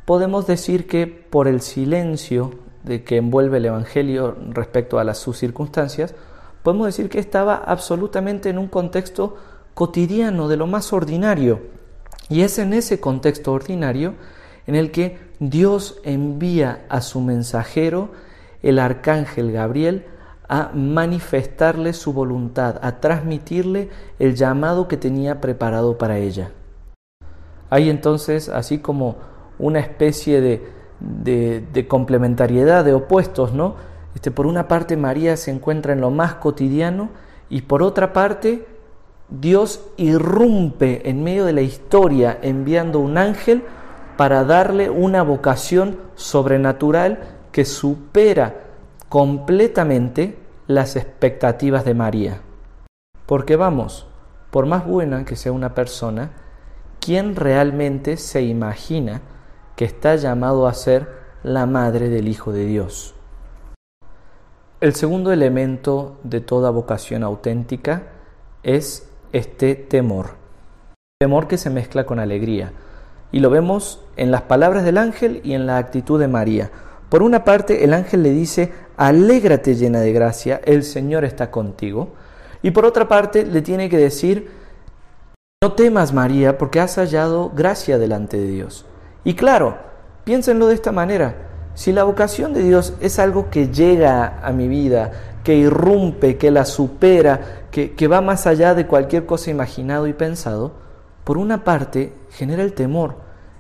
podemos 0.08 0.48
decir 0.48 0.88
que 0.88 1.06
por 1.06 1.50
el 1.50 1.60
silencio 1.60 2.54
de 2.84 3.04
que 3.04 3.18
envuelve 3.18 3.58
el 3.58 3.66
Evangelio 3.66 4.38
respecto 4.52 5.00
a 5.00 5.04
las, 5.04 5.18
sus 5.18 5.38
circunstancias, 5.38 6.16
podemos 6.64 6.86
decir 6.86 7.10
que 7.10 7.20
estaba 7.20 7.58
absolutamente 7.58 8.50
en 8.50 8.58
un 8.58 8.70
contexto 8.70 9.36
cotidiano, 9.74 10.48
de 10.48 10.56
lo 10.56 10.66
más 10.66 10.94
ordinario. 10.94 11.60
Y 12.30 12.44
es 12.44 12.58
en 12.58 12.72
ese 12.72 13.02
contexto 13.02 13.52
ordinario 13.52 14.14
en 14.66 14.76
el 14.76 14.92
que 14.92 15.20
Dios 15.42 16.00
envía 16.06 16.86
a 16.88 17.02
su 17.02 17.20
mensajero, 17.20 18.12
el 18.64 18.80
arcángel 18.80 19.52
Gabriel, 19.52 20.06
a 20.48 20.72
manifestarle 20.74 21.92
su 21.92 22.14
voluntad, 22.14 22.80
a 22.82 23.02
transmitirle 23.02 23.90
el 24.20 24.36
llamado 24.36 24.88
que 24.88 24.96
tenía 24.96 25.42
preparado 25.42 25.98
para 25.98 26.18
ella. 26.18 26.52
Hay 27.70 27.90
entonces 27.90 28.48
así 28.48 28.78
como 28.78 29.36
una 29.60 29.80
especie 29.80 30.42
de, 30.42 30.68
de, 31.00 31.88
complementariedad, 31.88 32.84
de 32.84 32.94
opuestos, 32.94 33.54
¿no? 33.54 33.76
Este, 34.16 34.32
por 34.32 34.48
una 34.48 34.68
parte 34.68 34.98
María 34.98 35.38
se 35.38 35.52
encuentra 35.52 35.94
en 35.94 36.02
lo 36.02 36.10
más 36.10 36.36
cotidiano 36.36 37.10
y 37.50 37.62
por 37.62 37.84
otra 37.84 38.14
parte 38.14 38.66
Dios 39.30 39.86
irrumpe 39.98 41.10
en 41.10 41.24
medio 41.24 41.46
de 41.46 41.54
la 41.54 41.62
historia 41.62 42.38
enviando 42.42 43.00
un 43.00 43.18
ángel 43.18 43.64
para 44.16 44.44
darle 44.44 44.90
una 44.90 45.22
vocación 45.22 46.00
sobrenatural 46.16 47.20
que 47.52 47.66
supera 47.66 48.56
completamente 49.10 50.38
las 50.66 50.96
expectativas 50.96 51.86
de 51.86 51.94
María. 51.94 52.42
Porque 53.26 53.56
vamos, 53.56 54.08
por 54.50 54.66
más 54.66 54.86
buena 54.86 55.26
que 55.26 55.36
sea 55.36 55.52
una 55.52 55.76
persona, 55.76 56.32
¿quién 57.00 57.36
realmente 57.36 58.18
se 58.18 58.42
imagina 58.42 59.22
que 59.78 59.86
está 59.86 60.16
llamado 60.16 60.68
a 60.68 60.74
ser 60.74 61.08
la 61.44 61.68
madre 61.68 62.10
del 62.10 62.28
Hijo 62.28 62.52
de 62.52 62.66
Dios? 62.66 63.14
El 64.82 64.96
segundo 64.96 65.32
elemento 65.32 66.18
de 66.24 66.42
toda 66.42 66.72
vocación 66.72 67.24
auténtica 67.24 68.08
es 68.64 69.08
este 69.32 69.76
temor. 69.76 70.32
Temor 71.20 71.48
que 71.48 71.60
se 71.60 71.70
mezcla 71.70 72.06
con 72.08 72.20
alegría. 72.20 72.74
Y 73.32 73.40
lo 73.40 73.52
vemos 73.52 74.04
en 74.18 74.32
las 74.32 74.42
palabras 74.42 74.84
del 74.84 74.98
ángel 74.98 75.42
y 75.44 75.54
en 75.54 75.68
la 75.68 75.78
actitud 75.78 76.20
de 76.20 76.28
María. 76.28 76.72
Por 77.10 77.22
una 77.22 77.44
parte, 77.44 77.84
el 77.84 77.94
ángel 77.94 78.24
le 78.24 78.32
dice, 78.32 78.74
alégrate 78.98 79.76
llena 79.76 80.00
de 80.00 80.12
gracia, 80.12 80.60
el 80.66 80.84
Señor 80.84 81.24
está 81.24 81.52
contigo. 81.52 82.14
Y 82.64 82.72
por 82.72 82.86
otra 82.86 83.08
parte, 83.08 83.46
le 83.46 83.62
tiene 83.62 83.90
que 83.90 83.98
decir, 83.98 84.50
no 85.64 85.74
temas 85.74 86.14
María, 86.14 86.58
porque 86.58 86.80
has 86.80 86.96
hallado 86.96 87.52
gracia 87.56 88.00
delante 88.00 88.38
de 88.38 88.48
Dios. 88.48 88.86
Y 89.28 89.34
claro, 89.34 89.76
piénsenlo 90.24 90.68
de 90.68 90.74
esta 90.74 90.94
manera, 90.94 91.36
si 91.74 91.92
la 91.92 92.06
vocación 92.06 92.54
de 92.54 92.64
Dios 92.64 92.94
es 93.02 93.20
algo 93.20 93.50
que 93.50 93.68
llega 93.68 94.40
a 94.42 94.54
mi 94.54 94.70
vida, 94.70 95.12
que 95.44 95.58
irrumpe, 95.58 96.38
que 96.38 96.50
la 96.50 96.64
supera, 96.64 97.66
que, 97.70 98.08
va 98.08 98.22
más 98.22 98.48
allá 98.48 98.74
de 98.74 98.88
cualquier 98.88 99.26
cosa 99.26 99.52
imaginado 99.52 100.08
y 100.08 100.14
pensado, 100.14 100.72
por 101.26 101.38
una 101.38 101.66
parte 101.66 102.14
genera 102.30 102.64
el 102.64 102.72
temor, 102.72 103.16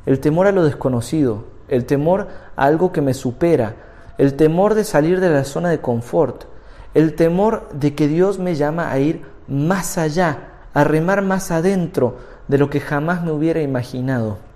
el 0.05 0.21
temor 0.21 0.47
a 0.47 0.53
lo 0.53 0.63
desconocido, 0.63 1.43
el 1.67 1.83
temor 1.83 2.29
a 2.55 2.63
algo 2.63 2.93
que 2.93 3.01
me 3.01 3.13
supera, 3.13 3.75
el 4.17 4.35
temor 4.35 4.73
de 4.73 4.85
salir 4.85 5.19
de 5.19 5.31
la 5.31 5.43
zona 5.43 5.67
de 5.69 5.81
confort, 5.81 6.45
el 6.93 7.13
temor 7.13 7.67
de 7.73 7.93
que 7.93 8.07
Dios 8.07 8.39
me 8.39 8.55
llama 8.55 8.89
a 8.89 8.99
ir 8.99 9.23
más 9.49 9.97
allá, 9.97 10.61
a 10.73 10.85
remar 10.85 11.23
más 11.23 11.51
adentro 11.51 12.15
de 12.47 12.57
lo 12.57 12.69
que 12.69 12.79
jamás 12.79 13.21
me 13.21 13.33
hubiera 13.33 13.61
imaginado. 13.61 14.46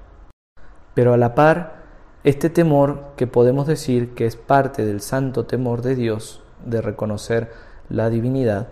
Pero 0.94 1.14
a 1.14 1.18
la 1.18 1.36
par, 1.36 1.82
este 2.24 2.50
temor, 2.50 3.14
que 3.16 3.28
podemos 3.28 3.68
decir 3.68 4.14
que 4.14 4.26
es 4.26 4.36
parte 4.36 4.86
del 4.86 5.02
santo 5.02 5.46
temor 5.46 5.82
de 5.82 5.96
Dios, 5.96 6.42
de 6.66 6.82
reconocer 6.82 7.52
la 7.90 8.10
divinidad, 8.10 8.68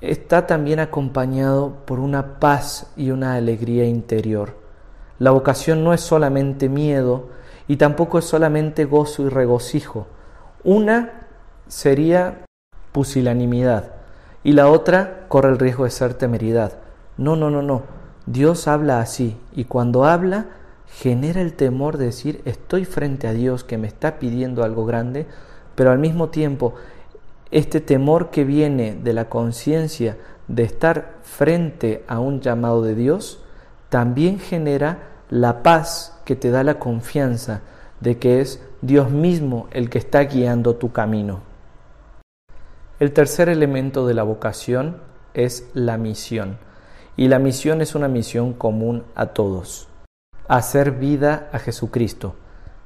está 0.00 0.46
también 0.46 0.80
acompañado 0.80 1.76
por 1.86 2.00
una 2.00 2.38
paz 2.40 2.92
y 2.96 3.10
una 3.10 3.34
alegría 3.34 3.84
interior. 3.84 4.54
La 5.18 5.30
vocación 5.30 5.84
no 5.84 5.92
es 5.92 6.00
solamente 6.00 6.68
miedo, 6.68 7.28
y 7.70 7.76
tampoco 7.76 8.18
es 8.18 8.24
solamente 8.24 8.84
gozo 8.84 9.22
y 9.22 9.28
regocijo. 9.28 10.08
Una 10.64 11.28
sería 11.68 12.44
pusilanimidad 12.90 13.92
y 14.42 14.54
la 14.54 14.68
otra 14.68 15.26
corre 15.28 15.50
el 15.50 15.58
riesgo 15.60 15.84
de 15.84 15.90
ser 15.90 16.14
temeridad. 16.14 16.78
No, 17.16 17.36
no, 17.36 17.48
no, 17.48 17.62
no. 17.62 17.82
Dios 18.26 18.66
habla 18.66 18.98
así 18.98 19.38
y 19.52 19.66
cuando 19.66 20.04
habla 20.04 20.46
genera 20.92 21.40
el 21.40 21.54
temor 21.54 21.96
de 21.96 22.06
decir 22.06 22.42
estoy 22.44 22.84
frente 22.84 23.26
a 23.26 23.32
Dios 23.32 23.64
que 23.64 23.78
me 23.78 23.86
está 23.86 24.18
pidiendo 24.18 24.64
algo 24.64 24.84
grande, 24.84 25.26
pero 25.74 25.90
al 25.90 25.98
mismo 25.98 26.28
tiempo 26.28 26.74
este 27.50 27.80
temor 27.80 28.30
que 28.30 28.44
viene 28.44 28.94
de 28.94 29.12
la 29.12 29.28
conciencia 29.28 30.16
de 30.48 30.62
estar 30.64 31.14
frente 31.22 32.04
a 32.06 32.20
un 32.20 32.40
llamado 32.40 32.82
de 32.82 32.94
Dios 32.94 33.42
también 33.88 34.38
genera 34.38 35.10
la 35.30 35.62
paz 35.62 36.20
que 36.24 36.36
te 36.36 36.50
da 36.50 36.62
la 36.64 36.78
confianza 36.78 37.62
de 38.00 38.18
que 38.18 38.40
es 38.40 38.62
Dios 38.82 39.10
mismo 39.10 39.68
el 39.72 39.90
que 39.90 39.98
está 39.98 40.20
guiando 40.24 40.76
tu 40.76 40.92
camino. 40.92 41.40
El 42.98 43.12
tercer 43.12 43.48
elemento 43.48 44.06
de 44.06 44.14
la 44.14 44.22
vocación 44.22 44.98
es 45.34 45.68
la 45.74 45.96
misión. 45.96 46.58
Y 47.16 47.28
la 47.28 47.38
misión 47.38 47.80
es 47.80 47.94
una 47.94 48.08
misión 48.08 48.52
común 48.52 49.04
a 49.14 49.26
todos. 49.26 49.89
Hacer 50.50 50.90
vida 50.90 51.48
a 51.52 51.60
Jesucristo. 51.60 52.34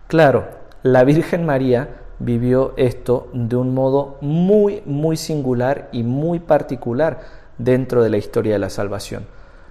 Claro, 0.07 0.49
la 0.83 1.03
Virgen 1.03 1.47
María 1.47 2.03
vivió 2.19 2.75
esto 2.77 3.29
de 3.33 3.57
un 3.57 3.73
modo 3.73 4.19
muy, 4.21 4.83
muy 4.85 5.17
singular 5.17 5.89
y 5.91 6.03
muy 6.03 6.41
particular 6.41 7.21
dentro 7.57 8.03
de 8.03 8.11
la 8.11 8.19
historia 8.19 8.53
de 8.53 8.59
la 8.59 8.69
salvación. 8.69 9.25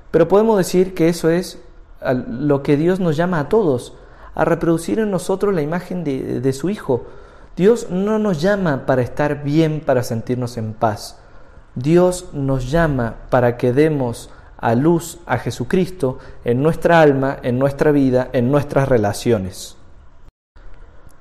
Pero 0.09 0.27
podemos 0.27 0.57
decir 0.57 0.95
que 0.95 1.07
eso 1.07 1.29
es 1.29 1.61
lo 2.27 2.63
que 2.63 2.77
Dios 2.77 2.99
nos 2.99 3.15
llama 3.15 3.39
a 3.39 3.47
todos, 3.47 3.95
a 4.33 4.43
reproducir 4.43 4.97
en 4.97 5.11
nosotros 5.11 5.53
la 5.53 5.61
imagen 5.61 6.03
de, 6.03 6.41
de 6.41 6.53
su 6.53 6.71
Hijo. 6.71 7.05
Dios 7.55 7.91
no 7.91 8.17
nos 8.17 8.41
llama 8.41 8.87
para 8.87 9.03
estar 9.03 9.43
bien, 9.43 9.81
para 9.85 10.01
sentirnos 10.01 10.57
en 10.57 10.73
paz. 10.73 11.19
Dios 11.75 12.29
nos 12.33 12.71
llama 12.71 13.17
para 13.29 13.55
que 13.55 13.71
demos 13.71 14.31
a 14.63 14.75
luz 14.75 15.19
a 15.25 15.37
Jesucristo 15.39 16.19
en 16.45 16.63
nuestra 16.63 17.01
alma, 17.01 17.37
en 17.43 17.59
nuestra 17.59 17.91
vida, 17.91 18.29
en 18.31 18.49
nuestras 18.49 18.87
relaciones. 18.87 19.75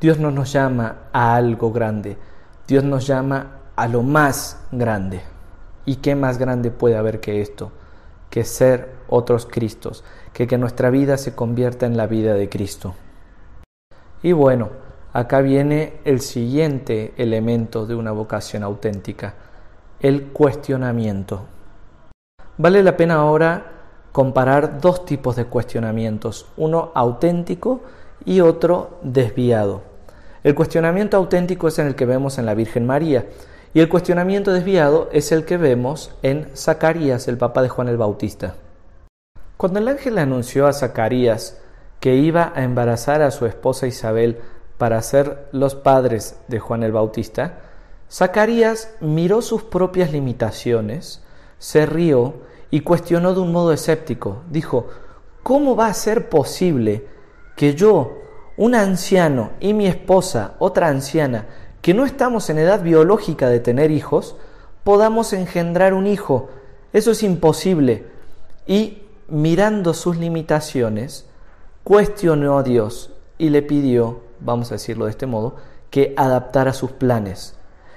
Dios 0.01 0.21
no 0.21 0.31
nos 0.31 0.53
llama 0.53 1.09
a 1.13 1.35
algo 1.35 1.73
grande, 1.73 2.17
Dios 2.69 2.85
nos 2.85 3.05
llama 3.05 3.59
a 3.75 3.89
lo 3.89 4.05
más 4.05 4.65
grande. 4.71 5.23
¿Y 5.85 5.97
qué 5.97 6.15
más 6.15 6.39
grande 6.39 6.71
puede 6.71 6.97
haber 6.97 7.19
que 7.19 7.43
esto? 7.43 7.73
Que 8.31 8.45
ser 8.45 8.95
otros 9.09 9.47
Cristos, 9.51 10.05
que 10.33 10.47
que 10.47 10.57
nuestra 10.57 10.91
vida 10.91 11.17
se 11.17 11.35
convierta 11.35 11.85
en 11.87 11.97
la 11.97 12.07
vida 12.07 12.35
de 12.35 12.49
Cristo. 12.49 12.95
Y 14.23 14.31
bueno, 14.31 14.71
acá 15.13 15.41
viene 15.41 15.95
el 16.05 16.21
siguiente 16.21 17.13
elemento 17.17 17.87
de 17.87 17.97
una 17.97 18.13
vocación 18.13 18.63
auténtica, 18.63 19.35
el 19.99 20.29
cuestionamiento. 20.29 21.47
Vale 22.63 22.85
la 22.85 22.97
pena 22.97 23.17
ahora 23.17 23.73
comparar 24.13 24.81
dos 24.81 25.05
tipos 25.05 25.35
de 25.35 25.47
cuestionamientos, 25.47 26.47
uno 26.57 26.93
auténtico 26.95 27.81
y 28.25 28.39
otro 28.39 29.01
desviado. 29.03 29.83
El 30.45 30.55
cuestionamiento 30.55 31.17
auténtico 31.17 31.67
es 31.67 31.81
en 31.81 31.89
el 31.89 31.97
que 31.97 32.07
vemos 32.07 32.39
en 32.39 32.47
la 32.47 32.55
Virgen 32.55 32.87
María 32.87 33.27
y 33.75 33.81
el 33.81 33.89
cuestionamiento 33.89 34.53
desviado 34.53 35.09
es 35.11 35.33
el 35.33 35.45
que 35.45 35.57
vemos 35.57 36.15
en 36.23 36.51
Zacarías, 36.55 37.27
el 37.27 37.37
papá 37.37 37.63
de 37.63 37.69
Juan 37.69 37.89
el 37.89 37.97
Bautista. 37.97 38.55
Cuando 39.57 39.81
el 39.81 39.89
ángel 39.89 40.17
anunció 40.19 40.69
a 40.69 40.73
Zacarías 40.73 41.59
que 41.99 42.15
iba 42.15 42.53
a 42.55 42.63
embarazar 42.63 43.23
a 43.23 43.33
su 43.33 43.45
esposa 43.45 43.89
Isabel 43.89 44.39
para 44.79 45.03
ser 45.03 45.49
los 45.51 45.75
padres 45.75 46.39
de 46.47 46.61
Juan 46.61 46.85
el 46.85 46.93
Bautista, 46.93 47.59
Zacarías 48.09 48.95
miró 49.01 49.43
sus 49.43 49.65
propias 49.65 50.13
limitaciones, 50.13 51.25
se 51.59 51.87
rió 51.87 52.52
y 52.73 52.81
cuestionó 52.81 53.35
de 53.35 53.41
un 53.41 53.53
modo 53.53 53.71
escéptico. 53.73 54.45
Dijo, 54.51 54.89
¿cómo 55.43 55.77
va 55.77 55.89
a 55.89 55.95
ser 55.95 56.31
posible 56.31 57.07
que 57.55 57.75
yo, 57.75 58.19
un 58.57 58.75
anciano, 58.75 59.51
y 59.61 59.75
mi 59.75 59.87
esposa, 59.87 60.55
otra 60.59 60.89
anciana, 60.89 61.47
que 61.83 61.93
no 61.93 62.07
estamos 62.07 62.49
en 62.49 62.57
edad 62.57 62.83
biológica 62.83 63.51
de 63.51 63.61
tener 63.61 63.91
hijos, 63.91 64.37
podamos 64.85 65.35
engendrar 65.35 65.93
un 65.93 66.07
hijo? 66.07 66.49
Eso 66.95 67.11
es 67.11 67.23
imposible. 67.23 68.07
Y 68.67 69.03
mirando 69.29 69.93
sus 69.93 70.17
limitaciones, 70.17 71.27
cuestionó 71.85 72.57
a 72.57 72.63
Dios 72.63 73.13
y 73.37 73.51
le 73.51 73.61
pidió, 73.61 74.21
vamos 74.41 74.71
a 74.71 74.77
decirlo 74.77 75.05
de 75.05 75.11
este 75.11 75.27
modo, 75.27 75.57
que 75.91 76.15
adaptara 76.17 76.73
sus 76.73 76.93
planes. 76.93 77.55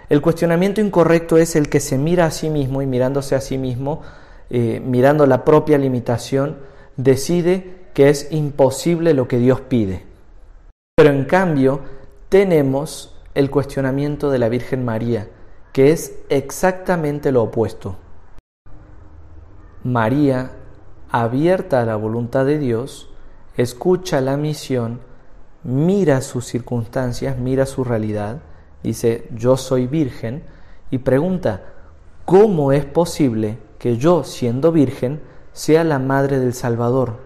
El 0.10 0.22
cuestionamiento 0.22 0.82
incorrecto 0.82 1.38
es 1.38 1.56
el 1.56 1.70
que 1.70 1.80
se 1.80 1.98
mira 1.98 2.26
a 2.26 2.32
sí 2.32 2.50
mismo 2.50 2.82
y 2.82 2.86
mirándose 2.86 3.36
a 3.36 3.42
sí 3.42 3.58
mismo, 3.58 4.02
eh, 4.50 4.82
mirando 4.86 5.26
la 5.26 5.44
propia 5.44 5.78
limitación, 5.78 6.58
decide 6.98 7.76
que 7.94 8.10
es 8.10 8.32
imposible 8.32 9.14
lo 9.14 9.28
que 9.28 9.38
Dios 9.38 9.62
pide. 9.62 10.04
Pero 10.96 11.10
en 11.10 11.26
cambio 11.26 11.82
tenemos 12.30 13.16
el 13.34 13.50
cuestionamiento 13.50 14.30
de 14.30 14.40
la 14.40 14.50
Virgen 14.50 14.86
María, 14.86 15.28
que 15.74 15.92
es 15.92 16.20
exactamente 16.30 17.32
lo 17.32 17.44
opuesto. 17.44 17.98
María 19.84 20.52
abierta 21.10 21.82
a 21.82 21.86
la 21.86 21.96
voluntad 21.96 22.46
de 22.46 22.58
Dios, 22.60 23.10
escucha 23.58 24.22
la 24.22 24.38
misión, 24.38 25.00
mira 25.64 26.22
sus 26.22 26.46
circunstancias, 26.46 27.38
mira 27.38 27.66
su 27.66 27.84
realidad, 27.84 28.40
dice, 28.84 29.28
yo 29.34 29.58
soy 29.58 29.88
virgen, 29.88 30.44
y 30.92 31.00
pregunta, 31.00 31.62
¿cómo 32.26 32.72
es 32.72 32.86
posible 32.86 33.58
que 33.86 33.98
yo, 33.98 34.24
siendo 34.24 34.72
virgen, 34.72 35.22
sea 35.54 35.84
la 35.84 36.00
madre 36.00 36.40
del 36.40 36.56
Salvador? 36.56 37.20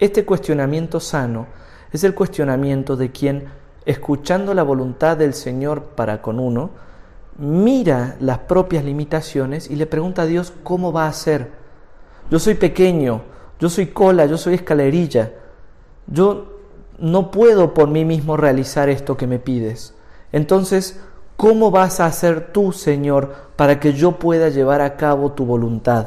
Este 0.00 0.24
cuestionamiento 0.24 0.98
sano 0.98 1.46
es 1.92 2.02
el 2.02 2.12
cuestionamiento 2.12 2.96
de 2.96 3.12
quien, 3.12 3.44
escuchando 3.86 4.52
la 4.52 4.64
voluntad 4.64 5.16
del 5.16 5.32
Señor 5.32 5.90
para 5.94 6.20
con 6.20 6.40
uno, 6.40 6.70
mira 7.38 8.16
las 8.18 8.38
propias 8.38 8.84
limitaciones 8.84 9.70
y 9.70 9.76
le 9.76 9.86
pregunta 9.86 10.22
a 10.22 10.26
Dios 10.26 10.52
cómo 10.64 10.92
va 10.92 11.06
a 11.06 11.12
ser. 11.12 11.52
Yo 12.32 12.40
soy 12.40 12.54
pequeño, 12.54 13.22
yo 13.60 13.68
soy 13.68 13.86
cola, 13.86 14.26
yo 14.26 14.36
soy 14.36 14.54
escalerilla, 14.54 15.34
yo 16.08 16.58
no 16.98 17.30
puedo 17.30 17.74
por 17.74 17.86
mí 17.86 18.04
mismo 18.04 18.36
realizar 18.36 18.88
esto 18.88 19.16
que 19.16 19.28
me 19.28 19.38
pides. 19.38 19.94
Entonces, 20.32 21.00
¿cómo 21.36 21.70
vas 21.70 22.00
a 22.00 22.06
hacer 22.06 22.52
tú, 22.52 22.72
Señor, 22.72 23.34
para 23.56 23.80
que 23.80 23.92
yo 23.92 24.18
pueda 24.18 24.48
llevar 24.48 24.80
a 24.80 24.96
cabo 24.96 25.32
tu 25.32 25.44
voluntad? 25.44 26.06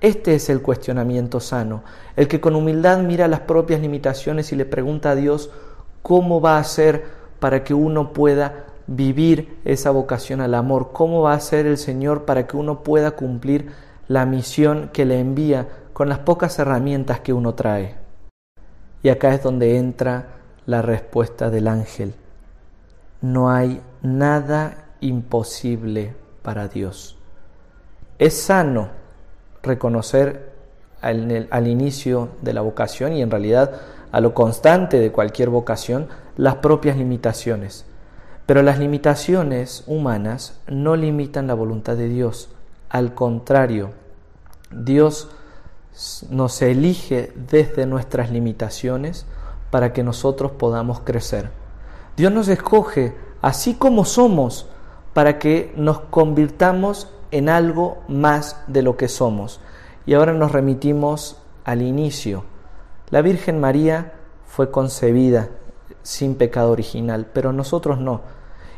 Este 0.00 0.34
es 0.34 0.50
el 0.50 0.60
cuestionamiento 0.60 1.40
sano, 1.40 1.82
el 2.16 2.28
que 2.28 2.40
con 2.40 2.54
humildad 2.54 2.98
mira 2.98 3.26
las 3.26 3.40
propias 3.40 3.80
limitaciones 3.80 4.52
y 4.52 4.56
le 4.56 4.66
pregunta 4.66 5.10
a 5.10 5.14
Dios 5.14 5.50
cómo 6.02 6.40
va 6.40 6.56
a 6.56 6.60
hacer 6.60 7.04
para 7.40 7.64
que 7.64 7.72
uno 7.72 8.12
pueda 8.12 8.66
vivir 8.86 9.58
esa 9.64 9.90
vocación 9.90 10.40
al 10.40 10.54
amor, 10.54 10.90
cómo 10.92 11.22
va 11.22 11.32
a 11.32 11.40
ser 11.40 11.66
el 11.66 11.78
Señor 11.78 12.26
para 12.26 12.46
que 12.46 12.56
uno 12.56 12.82
pueda 12.82 13.12
cumplir 13.12 13.72
la 14.08 14.26
misión 14.26 14.90
que 14.92 15.06
le 15.06 15.18
envía 15.20 15.68
con 15.94 16.08
las 16.08 16.18
pocas 16.18 16.58
herramientas 16.58 17.20
que 17.20 17.32
uno 17.32 17.54
trae. 17.54 17.94
Y 19.02 19.08
acá 19.08 19.32
es 19.34 19.42
donde 19.42 19.78
entra 19.78 20.28
la 20.66 20.82
respuesta 20.82 21.50
del 21.50 21.68
ángel. 21.68 22.14
No 23.20 23.50
hay 23.50 23.80
nada 24.04 24.84
imposible 25.00 26.14
para 26.42 26.68
Dios. 26.68 27.16
Es 28.18 28.40
sano 28.40 28.90
reconocer 29.62 30.52
al, 31.00 31.66
inicio 31.66 32.28
de 32.42 32.52
la 32.52 32.60
vocación 32.60 33.14
y 33.14 33.22
en 33.22 33.30
realidad 33.30 33.80
a 34.12 34.20
lo 34.20 34.32
constante 34.32 35.00
de 35.00 35.10
cualquier 35.10 35.48
vocación 35.48 36.08
las 36.36 36.56
propias 36.56 36.96
limitaciones. 36.96 37.86
Pero 38.46 38.62
las 38.62 38.78
limitaciones 38.78 39.84
humanas 39.86 40.60
no 40.68 40.96
limitan 40.96 41.46
la 41.46 41.54
voluntad 41.54 41.96
de 41.96 42.08
Dios. 42.08 42.50
Al 42.90 43.14
contrario, 43.14 43.90
Dios 44.70 45.30
nos 46.28 46.60
elige 46.60 47.32
desde 47.34 47.86
nuestras 47.86 48.30
limitaciones 48.30 49.26
para 49.70 49.92
que 49.94 50.02
nosotros 50.02 50.52
podamos 50.52 51.00
crecer. 51.00 51.50
Dios 52.16 52.32
nos 52.32 52.48
escoge 52.48 53.14
así 53.44 53.74
como 53.74 54.06
somos 54.06 54.66
para 55.12 55.38
que 55.38 55.70
nos 55.76 56.00
convirtamos 56.00 57.10
en 57.30 57.50
algo 57.50 57.98
más 58.08 58.58
de 58.68 58.80
lo 58.80 58.96
que 58.96 59.06
somos. 59.06 59.60
Y 60.06 60.14
ahora 60.14 60.32
nos 60.32 60.50
remitimos 60.50 61.36
al 61.62 61.82
inicio. 61.82 62.44
La 63.10 63.20
Virgen 63.20 63.60
María 63.60 64.14
fue 64.46 64.70
concebida 64.70 65.50
sin 66.02 66.36
pecado 66.36 66.70
original, 66.70 67.26
pero 67.34 67.52
nosotros 67.52 68.00
no. 68.00 68.22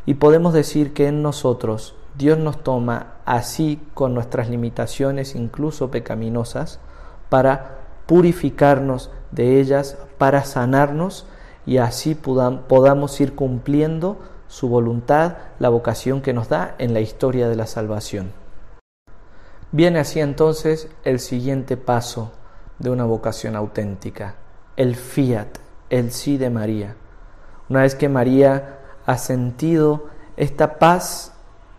Y 0.05 0.15
podemos 0.15 0.53
decir 0.53 0.93
que 0.95 1.07
en 1.07 1.23
nosotros 1.23 1.95
Dios 2.19 2.37
nos 2.37 2.65
toma 2.65 3.19
así 3.25 3.81
con 3.95 4.15
nuestras 4.15 4.51
limitaciones, 4.51 5.37
incluso 5.37 5.93
pecaminosas, 5.93 6.81
para 7.29 7.79
purificarnos 8.07 9.13
de 9.31 9.61
ellas, 9.61 9.97
para 10.19 10.43
sanarnos 10.43 11.25
y 11.67 11.77
así 11.77 12.17
podamos 12.17 13.21
ir 13.21 13.37
cumpliendo 13.37 14.19
su 14.49 14.69
voluntad, 14.69 15.37
la 15.59 15.69
vocación 15.69 16.23
que 16.23 16.33
nos 16.33 16.49
da 16.49 16.75
en 16.79 16.95
la 16.95 17.01
historia 17.01 17.49
de 17.49 17.57
la 17.57 17.67
salvación. 17.67 18.33
Viene 19.73 19.99
así 19.99 20.21
entonces 20.21 20.89
el 21.05 21.19
siguiente 21.21 21.77
paso 21.77 22.33
de 22.79 22.91
una 22.91 23.05
vocación 23.05 23.57
auténtica, 23.57 24.37
el 24.77 24.97
fiat, 24.97 25.59
el 25.91 26.13
sí 26.13 26.37
de 26.37 26.51
María. 26.51 26.97
Una 27.69 27.83
vez 27.83 27.95
que 27.95 28.09
María 28.09 28.79
ha 29.07 29.19
sentido 29.19 30.07
esta 30.37 30.79
paz 30.79 31.33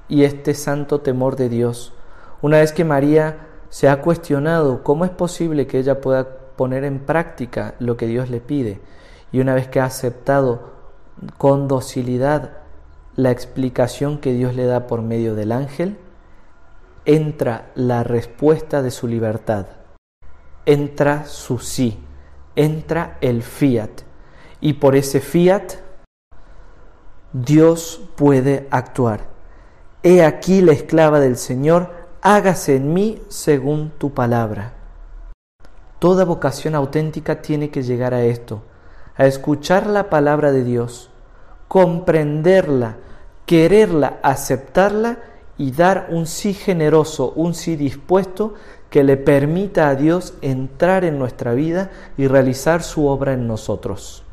y 0.09 0.23
este 0.23 0.53
santo 0.53 1.01
temor 1.01 1.35
de 1.35 1.49
Dios, 1.49 1.93
una 2.41 2.57
vez 2.57 2.71
que 2.71 2.83
María 2.83 3.47
se 3.69 3.89
ha 3.89 4.01
cuestionado 4.01 4.83
cómo 4.83 5.05
es 5.05 5.11
posible 5.11 5.67
que 5.67 5.79
ella 5.79 6.01
pueda 6.01 6.27
poner 6.55 6.83
en 6.83 6.99
práctica 6.99 7.75
lo 7.79 7.97
que 7.97 8.07
Dios 8.07 8.29
le 8.29 8.41
pide, 8.41 8.81
y 9.31 9.39
una 9.39 9.53
vez 9.53 9.67
que 9.67 9.79
ha 9.79 9.85
aceptado 9.85 10.76
con 11.37 11.67
docilidad 11.67 12.57
la 13.15 13.31
explicación 13.31 14.19
que 14.19 14.33
Dios 14.33 14.55
le 14.55 14.65
da 14.65 14.87
por 14.87 15.01
medio 15.01 15.33
del 15.35 15.51
ángel, 15.51 15.97
entra 17.05 17.71
la 17.73 18.03
respuesta 18.03 18.81
de 18.81 18.91
su 18.91 19.07
libertad, 19.07 19.65
entra 20.65 21.25
su 21.25 21.57
sí, 21.57 21.99
entra 22.55 23.17
el 23.21 23.41
fiat, 23.43 24.01
y 24.61 24.73
por 24.73 24.95
ese 24.95 25.19
fiat 25.19 25.73
Dios 27.33 28.01
puede 28.15 28.67
actuar. 28.71 29.29
He 30.03 30.23
aquí 30.23 30.61
la 30.61 30.73
esclava 30.73 31.19
del 31.19 31.37
Señor, 31.37 31.91
hágase 32.21 32.75
en 32.75 32.93
mí 32.93 33.21
según 33.29 33.91
tu 33.97 34.13
palabra. 34.13 34.73
Toda 35.99 36.25
vocación 36.25 36.75
auténtica 36.75 37.41
tiene 37.41 37.69
que 37.71 37.81
llegar 37.81 38.13
a 38.13 38.23
esto, 38.23 38.61
a 39.17 39.25
escuchar 39.25 39.87
la 39.87 40.09
palabra 40.09 40.51
de 40.51 40.63
Dios, 40.63 41.09
comprenderla, 41.67 42.97
quererla, 43.45 44.19
aceptarla 44.21 45.19
y 45.57 45.71
dar 45.71 46.07
un 46.11 46.27
sí 46.27 46.53
generoso, 46.53 47.33
un 47.35 47.53
sí 47.53 47.75
dispuesto 47.75 48.53
que 48.89 49.03
le 49.03 49.17
permita 49.17 49.89
a 49.89 49.95
Dios 49.95 50.35
entrar 50.41 51.03
en 51.03 51.19
nuestra 51.19 51.53
vida 51.53 51.89
y 52.17 52.27
realizar 52.27 52.83
su 52.83 53.07
obra 53.07 53.33
en 53.33 53.47
nosotros. 53.47 54.23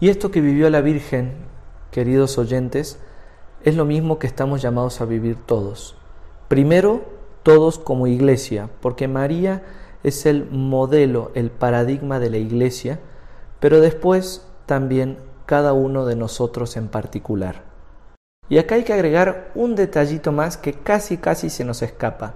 Y 0.00 0.08
esto 0.08 0.30
que 0.30 0.40
vivió 0.40 0.68
la 0.70 0.80
Virgen, 0.80 1.34
queridos 1.90 2.38
oyentes, 2.38 2.98
es 3.62 3.76
lo 3.76 3.84
mismo 3.84 4.18
que 4.18 4.26
estamos 4.26 4.62
llamados 4.62 5.00
a 5.00 5.04
vivir 5.04 5.36
todos. 5.46 5.96
Primero, 6.48 7.02
todos 7.42 7.78
como 7.78 8.06
iglesia, 8.06 8.68
porque 8.80 9.06
María 9.06 9.62
es 10.02 10.26
el 10.26 10.48
modelo, 10.50 11.30
el 11.34 11.50
paradigma 11.50 12.18
de 12.18 12.30
la 12.30 12.38
iglesia, 12.38 13.00
pero 13.64 13.80
después 13.80 14.46
también 14.66 15.16
cada 15.46 15.72
uno 15.72 16.04
de 16.04 16.16
nosotros 16.16 16.76
en 16.76 16.88
particular. 16.88 17.62
Y 18.50 18.58
acá 18.58 18.74
hay 18.74 18.84
que 18.84 18.92
agregar 18.92 19.52
un 19.54 19.74
detallito 19.74 20.32
más 20.32 20.58
que 20.58 20.74
casi 20.74 21.16
casi 21.16 21.48
se 21.48 21.64
nos 21.64 21.80
escapa, 21.80 22.34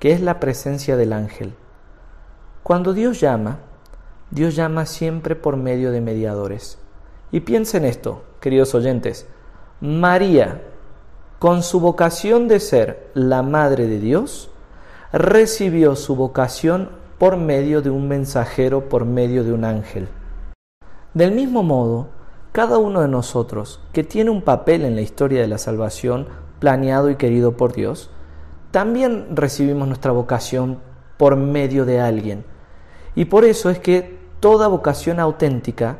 que 0.00 0.10
es 0.10 0.20
la 0.20 0.40
presencia 0.40 0.96
del 0.96 1.12
ángel. 1.12 1.54
Cuando 2.64 2.92
Dios 2.92 3.20
llama, 3.20 3.60
Dios 4.32 4.56
llama 4.56 4.84
siempre 4.84 5.36
por 5.36 5.56
medio 5.56 5.92
de 5.92 6.00
mediadores. 6.00 6.76
Y 7.30 7.38
piensen 7.38 7.84
esto, 7.84 8.24
queridos 8.40 8.74
oyentes, 8.74 9.28
María, 9.80 10.60
con 11.38 11.62
su 11.62 11.78
vocación 11.78 12.48
de 12.48 12.58
ser 12.58 13.12
la 13.14 13.44
Madre 13.44 13.86
de 13.86 14.00
Dios, 14.00 14.50
recibió 15.12 15.94
su 15.94 16.16
vocación 16.16 16.90
por 17.16 17.36
medio 17.36 17.80
de 17.80 17.90
un 17.90 18.08
mensajero, 18.08 18.88
por 18.88 19.04
medio 19.04 19.44
de 19.44 19.52
un 19.52 19.64
ángel. 19.64 20.08
Del 21.14 21.32
mismo 21.32 21.62
modo, 21.62 22.08
cada 22.52 22.78
uno 22.78 23.00
de 23.00 23.08
nosotros 23.08 23.80
que 23.92 24.04
tiene 24.04 24.30
un 24.30 24.42
papel 24.42 24.84
en 24.84 24.94
la 24.94 25.00
historia 25.00 25.40
de 25.40 25.48
la 25.48 25.58
salvación, 25.58 26.26
planeado 26.58 27.10
y 27.10 27.16
querido 27.16 27.56
por 27.56 27.72
Dios, 27.72 28.10
también 28.70 29.28
recibimos 29.34 29.88
nuestra 29.88 30.12
vocación 30.12 30.80
por 31.16 31.36
medio 31.36 31.84
de 31.84 32.00
alguien. 32.00 32.44
Y 33.14 33.26
por 33.26 33.44
eso 33.44 33.70
es 33.70 33.78
que 33.78 34.18
toda 34.40 34.68
vocación 34.68 35.20
auténtica, 35.20 35.98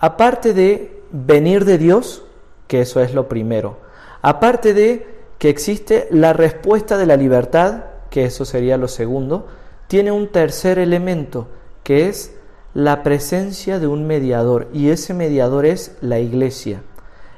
aparte 0.00 0.54
de 0.54 1.02
venir 1.12 1.64
de 1.64 1.78
Dios, 1.78 2.24
que 2.66 2.80
eso 2.80 3.00
es 3.00 3.14
lo 3.14 3.28
primero, 3.28 3.84
Aparte 4.26 4.72
de 4.72 5.06
que 5.36 5.50
existe 5.50 6.08
la 6.10 6.32
respuesta 6.32 6.96
de 6.96 7.04
la 7.04 7.18
libertad, 7.18 7.84
que 8.08 8.24
eso 8.24 8.46
sería 8.46 8.78
lo 8.78 8.88
segundo, 8.88 9.48
tiene 9.86 10.12
un 10.12 10.28
tercer 10.28 10.78
elemento, 10.78 11.48
que 11.82 12.08
es 12.08 12.34
la 12.74 13.04
presencia 13.04 13.78
de 13.78 13.86
un 13.86 14.06
mediador, 14.06 14.68
y 14.72 14.90
ese 14.90 15.14
mediador 15.14 15.64
es 15.64 15.96
la 16.00 16.18
iglesia. 16.18 16.82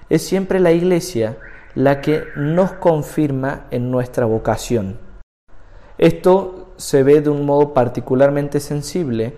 Es 0.08 0.22
siempre 0.22 0.60
la 0.60 0.72
iglesia 0.72 1.36
la 1.74 2.00
que 2.00 2.24
nos 2.36 2.72
confirma 2.72 3.66
en 3.70 3.90
nuestra 3.90 4.24
vocación. 4.24 4.98
Esto 5.98 6.72
se 6.78 7.02
ve 7.02 7.20
de 7.20 7.28
un 7.28 7.44
modo 7.44 7.74
particularmente 7.74 8.60
sensible, 8.60 9.34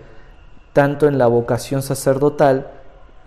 tanto 0.71 1.07
en 1.07 1.17
la 1.17 1.27
vocación 1.27 1.81
sacerdotal, 1.81 2.71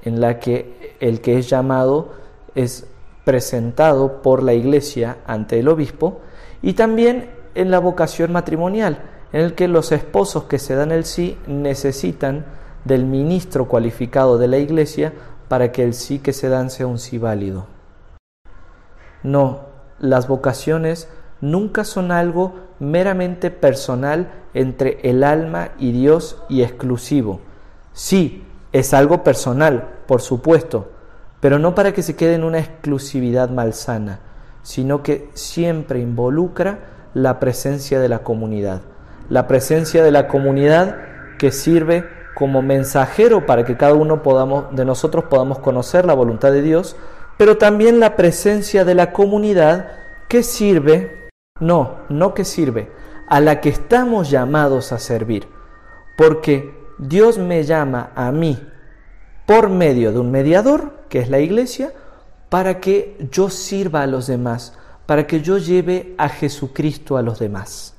en 0.03 0.21
la 0.21 0.39
que 0.39 0.97
el 1.01 1.21
que 1.21 1.39
es 1.39 1.51
llamado 1.51 2.13
es 2.55 2.87
presentado 3.25 4.23
por 4.23 4.43
la 4.43 4.55
iglesia 4.55 5.19
ante 5.27 5.61
el 5.61 5.69
obispo 5.69 6.21
y 6.61 6.73
también 6.73 7.31
en 7.55 7.71
la 7.71 7.79
vocación 7.79 8.33
matrimonial, 8.33 9.03
en 9.33 9.43
el 9.43 9.55
que 9.55 9.69
los 9.69 9.93
esposos 9.93 10.45
que 10.45 10.59
se 10.59 10.75
dan 10.75 10.91
el 10.91 11.05
sí 11.05 11.39
necesitan 11.47 12.45
del 12.85 13.05
ministro 13.05 13.67
cualificado 13.67 14.39
de 14.39 14.49
la 14.49 14.59
iglesia 14.59 15.13
para 15.49 15.73
que 15.73 15.85
el 15.85 15.95
sí 15.95 16.19
que 16.19 16.33
se 16.33 16.49
dan 16.49 16.71
sea 16.71 16.87
un 16.87 16.99
sí 16.99 17.19
válido. 17.19 17.67
No, 19.23 19.61
las 19.99 20.27
vocaciones 20.27 21.09
nunca 21.41 21.85
son 21.85 22.11
algo 22.11 22.55
meramente 22.79 23.51
personal 23.51 24.33
entre 24.55 24.99
el 25.03 25.23
alma 25.23 25.71
y 25.79 25.93
Dios 25.93 26.43
y 26.49 26.63
exclusivo. 26.63 27.41
Sí, 27.93 28.45
es 28.73 28.95
algo 28.95 29.23
personal, 29.23 29.89
por 30.07 30.21
supuesto, 30.23 30.91
pero 31.41 31.59
no 31.59 31.75
para 31.75 31.93
que 31.93 32.03
se 32.03 32.17
quede 32.17 32.35
en 32.35 32.45
una 32.45 32.59
exclusividad 32.59 33.51
malsana, 33.51 34.21
sino 34.63 35.03
que 35.03 35.29
siempre 35.35 36.01
involucra 36.01 36.79
la 37.15 37.39
presencia 37.39 38.01
de 38.01 38.09
la 38.09 38.21
comunidad. 38.21 38.81
La 39.29 39.47
presencia 39.47 40.03
de 40.03 40.11
la 40.11 40.29
comunidad 40.29 40.97
que 41.39 41.53
sirve 41.53 42.05
como 42.43 42.61
mensajero 42.61 43.47
para 43.47 43.65
que 43.65 43.77
cada 43.77 43.95
uno 43.95 44.25
podamos, 44.25 44.75
de 44.75 44.85
nosotros 44.85 45.27
podamos 45.31 45.61
conocer 45.61 46.05
la 46.05 46.13
voluntad 46.13 46.51
de 46.51 46.61
Dios, 46.61 46.97
pero 47.37 47.57
también 47.57 48.01
la 48.01 48.17
presencia 48.17 48.85
de 48.85 48.97
la 48.97 49.13
comunidad 49.13 49.93
que 50.27 50.43
sirve, 50.43 51.31
no, 51.61 51.99
no 52.09 52.35
que 52.35 52.45
sirve, 52.45 52.91
a 53.29 53.39
la 53.39 53.61
que 53.61 53.69
estamos 53.69 54.29
llamados 54.29 54.91
a 54.91 54.99
servir. 54.99 55.47
Porque 56.17 56.75
Dios 56.99 57.39
me 57.39 57.63
llama 57.63 58.11
a 58.17 58.33
mí 58.33 58.61
por 59.47 59.69
medio 59.69 60.11
de 60.11 60.19
un 60.19 60.33
mediador, 60.33 60.95
que 61.09 61.21
es 61.21 61.31
la 61.31 61.39
iglesia, 61.39 61.93
para 62.49 62.81
que 62.81 63.17
yo 63.31 63.51
sirva 63.51 64.03
a 64.03 64.09
los 64.09 64.27
demás, 64.27 64.77
para 65.07 65.29
que 65.29 65.43
yo 65.43 65.59
lleve 65.59 66.17
a 66.19 66.29
Jesucristo 66.29 67.17
a 67.17 67.23
los 67.23 67.39
demás. 67.39 67.95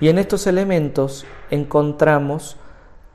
Y 0.00 0.08
en 0.08 0.18
estos 0.18 0.48
elementos 0.48 1.26
encontramos 1.52 2.56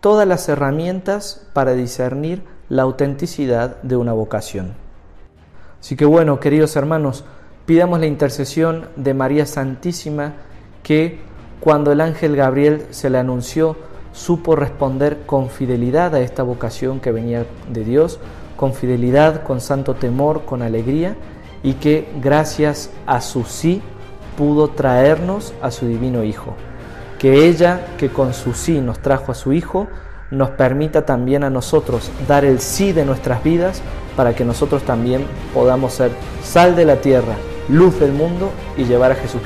todas 0.03 0.27
las 0.27 0.49
herramientas 0.49 1.47
para 1.53 1.75
discernir 1.75 2.43
la 2.67 2.81
autenticidad 2.83 3.81
de 3.83 3.95
una 3.95 4.11
vocación. 4.11 4.73
Así 5.79 5.95
que 5.95 6.03
bueno, 6.03 6.41
queridos 6.41 6.75
hermanos, 6.75 7.23
pidamos 7.65 8.01
la 8.01 8.07
intercesión 8.07 8.89
de 8.97 9.13
María 9.13 9.45
Santísima 9.45 10.33
que 10.83 11.21
cuando 11.61 11.93
el 11.93 12.01
ángel 12.01 12.35
Gabriel 12.35 12.85
se 12.89 13.09
le 13.09 13.17
anunció, 13.17 13.77
supo 14.11 14.57
responder 14.57 15.19
con 15.25 15.49
fidelidad 15.49 16.13
a 16.15 16.19
esta 16.19 16.43
vocación 16.43 16.99
que 16.99 17.13
venía 17.13 17.45
de 17.71 17.85
Dios, 17.85 18.19
con 18.57 18.73
fidelidad, 18.73 19.43
con 19.43 19.61
santo 19.61 19.93
temor, 19.93 20.43
con 20.43 20.63
alegría, 20.63 21.15
y 21.63 21.75
que 21.75 22.09
gracias 22.21 22.89
a 23.05 23.21
su 23.21 23.45
sí 23.45 23.81
pudo 24.37 24.67
traernos 24.67 25.53
a 25.61 25.71
su 25.71 25.87
divino 25.87 26.25
Hijo. 26.25 26.55
Que 27.23 27.47
ella, 27.47 27.87
que 27.97 28.09
con 28.09 28.33
su 28.33 28.53
sí 28.53 28.81
nos 28.81 28.99
trajo 28.99 29.31
a 29.31 29.35
su 29.35 29.53
Hijo, 29.53 29.87
nos 30.29 30.49
permita 30.49 31.05
también 31.05 31.45
a 31.45 31.49
nosotros 31.49 32.11
dar 32.27 32.43
el 32.43 32.59
sí 32.59 32.91
de 32.91 33.05
nuestras 33.05 33.41
vidas 33.43 33.81
para 34.17 34.35
que 34.35 34.43
nosotros 34.43 34.83
también 34.83 35.25
podamos 35.53 35.93
ser 35.93 36.11
sal 36.43 36.75
de 36.75 36.83
la 36.83 36.97
tierra, 36.97 37.35
luz 37.69 37.97
del 37.97 38.11
mundo 38.11 38.51
y 38.75 38.83
llevar 38.83 39.13
a 39.13 39.15
Jesús. 39.15 39.41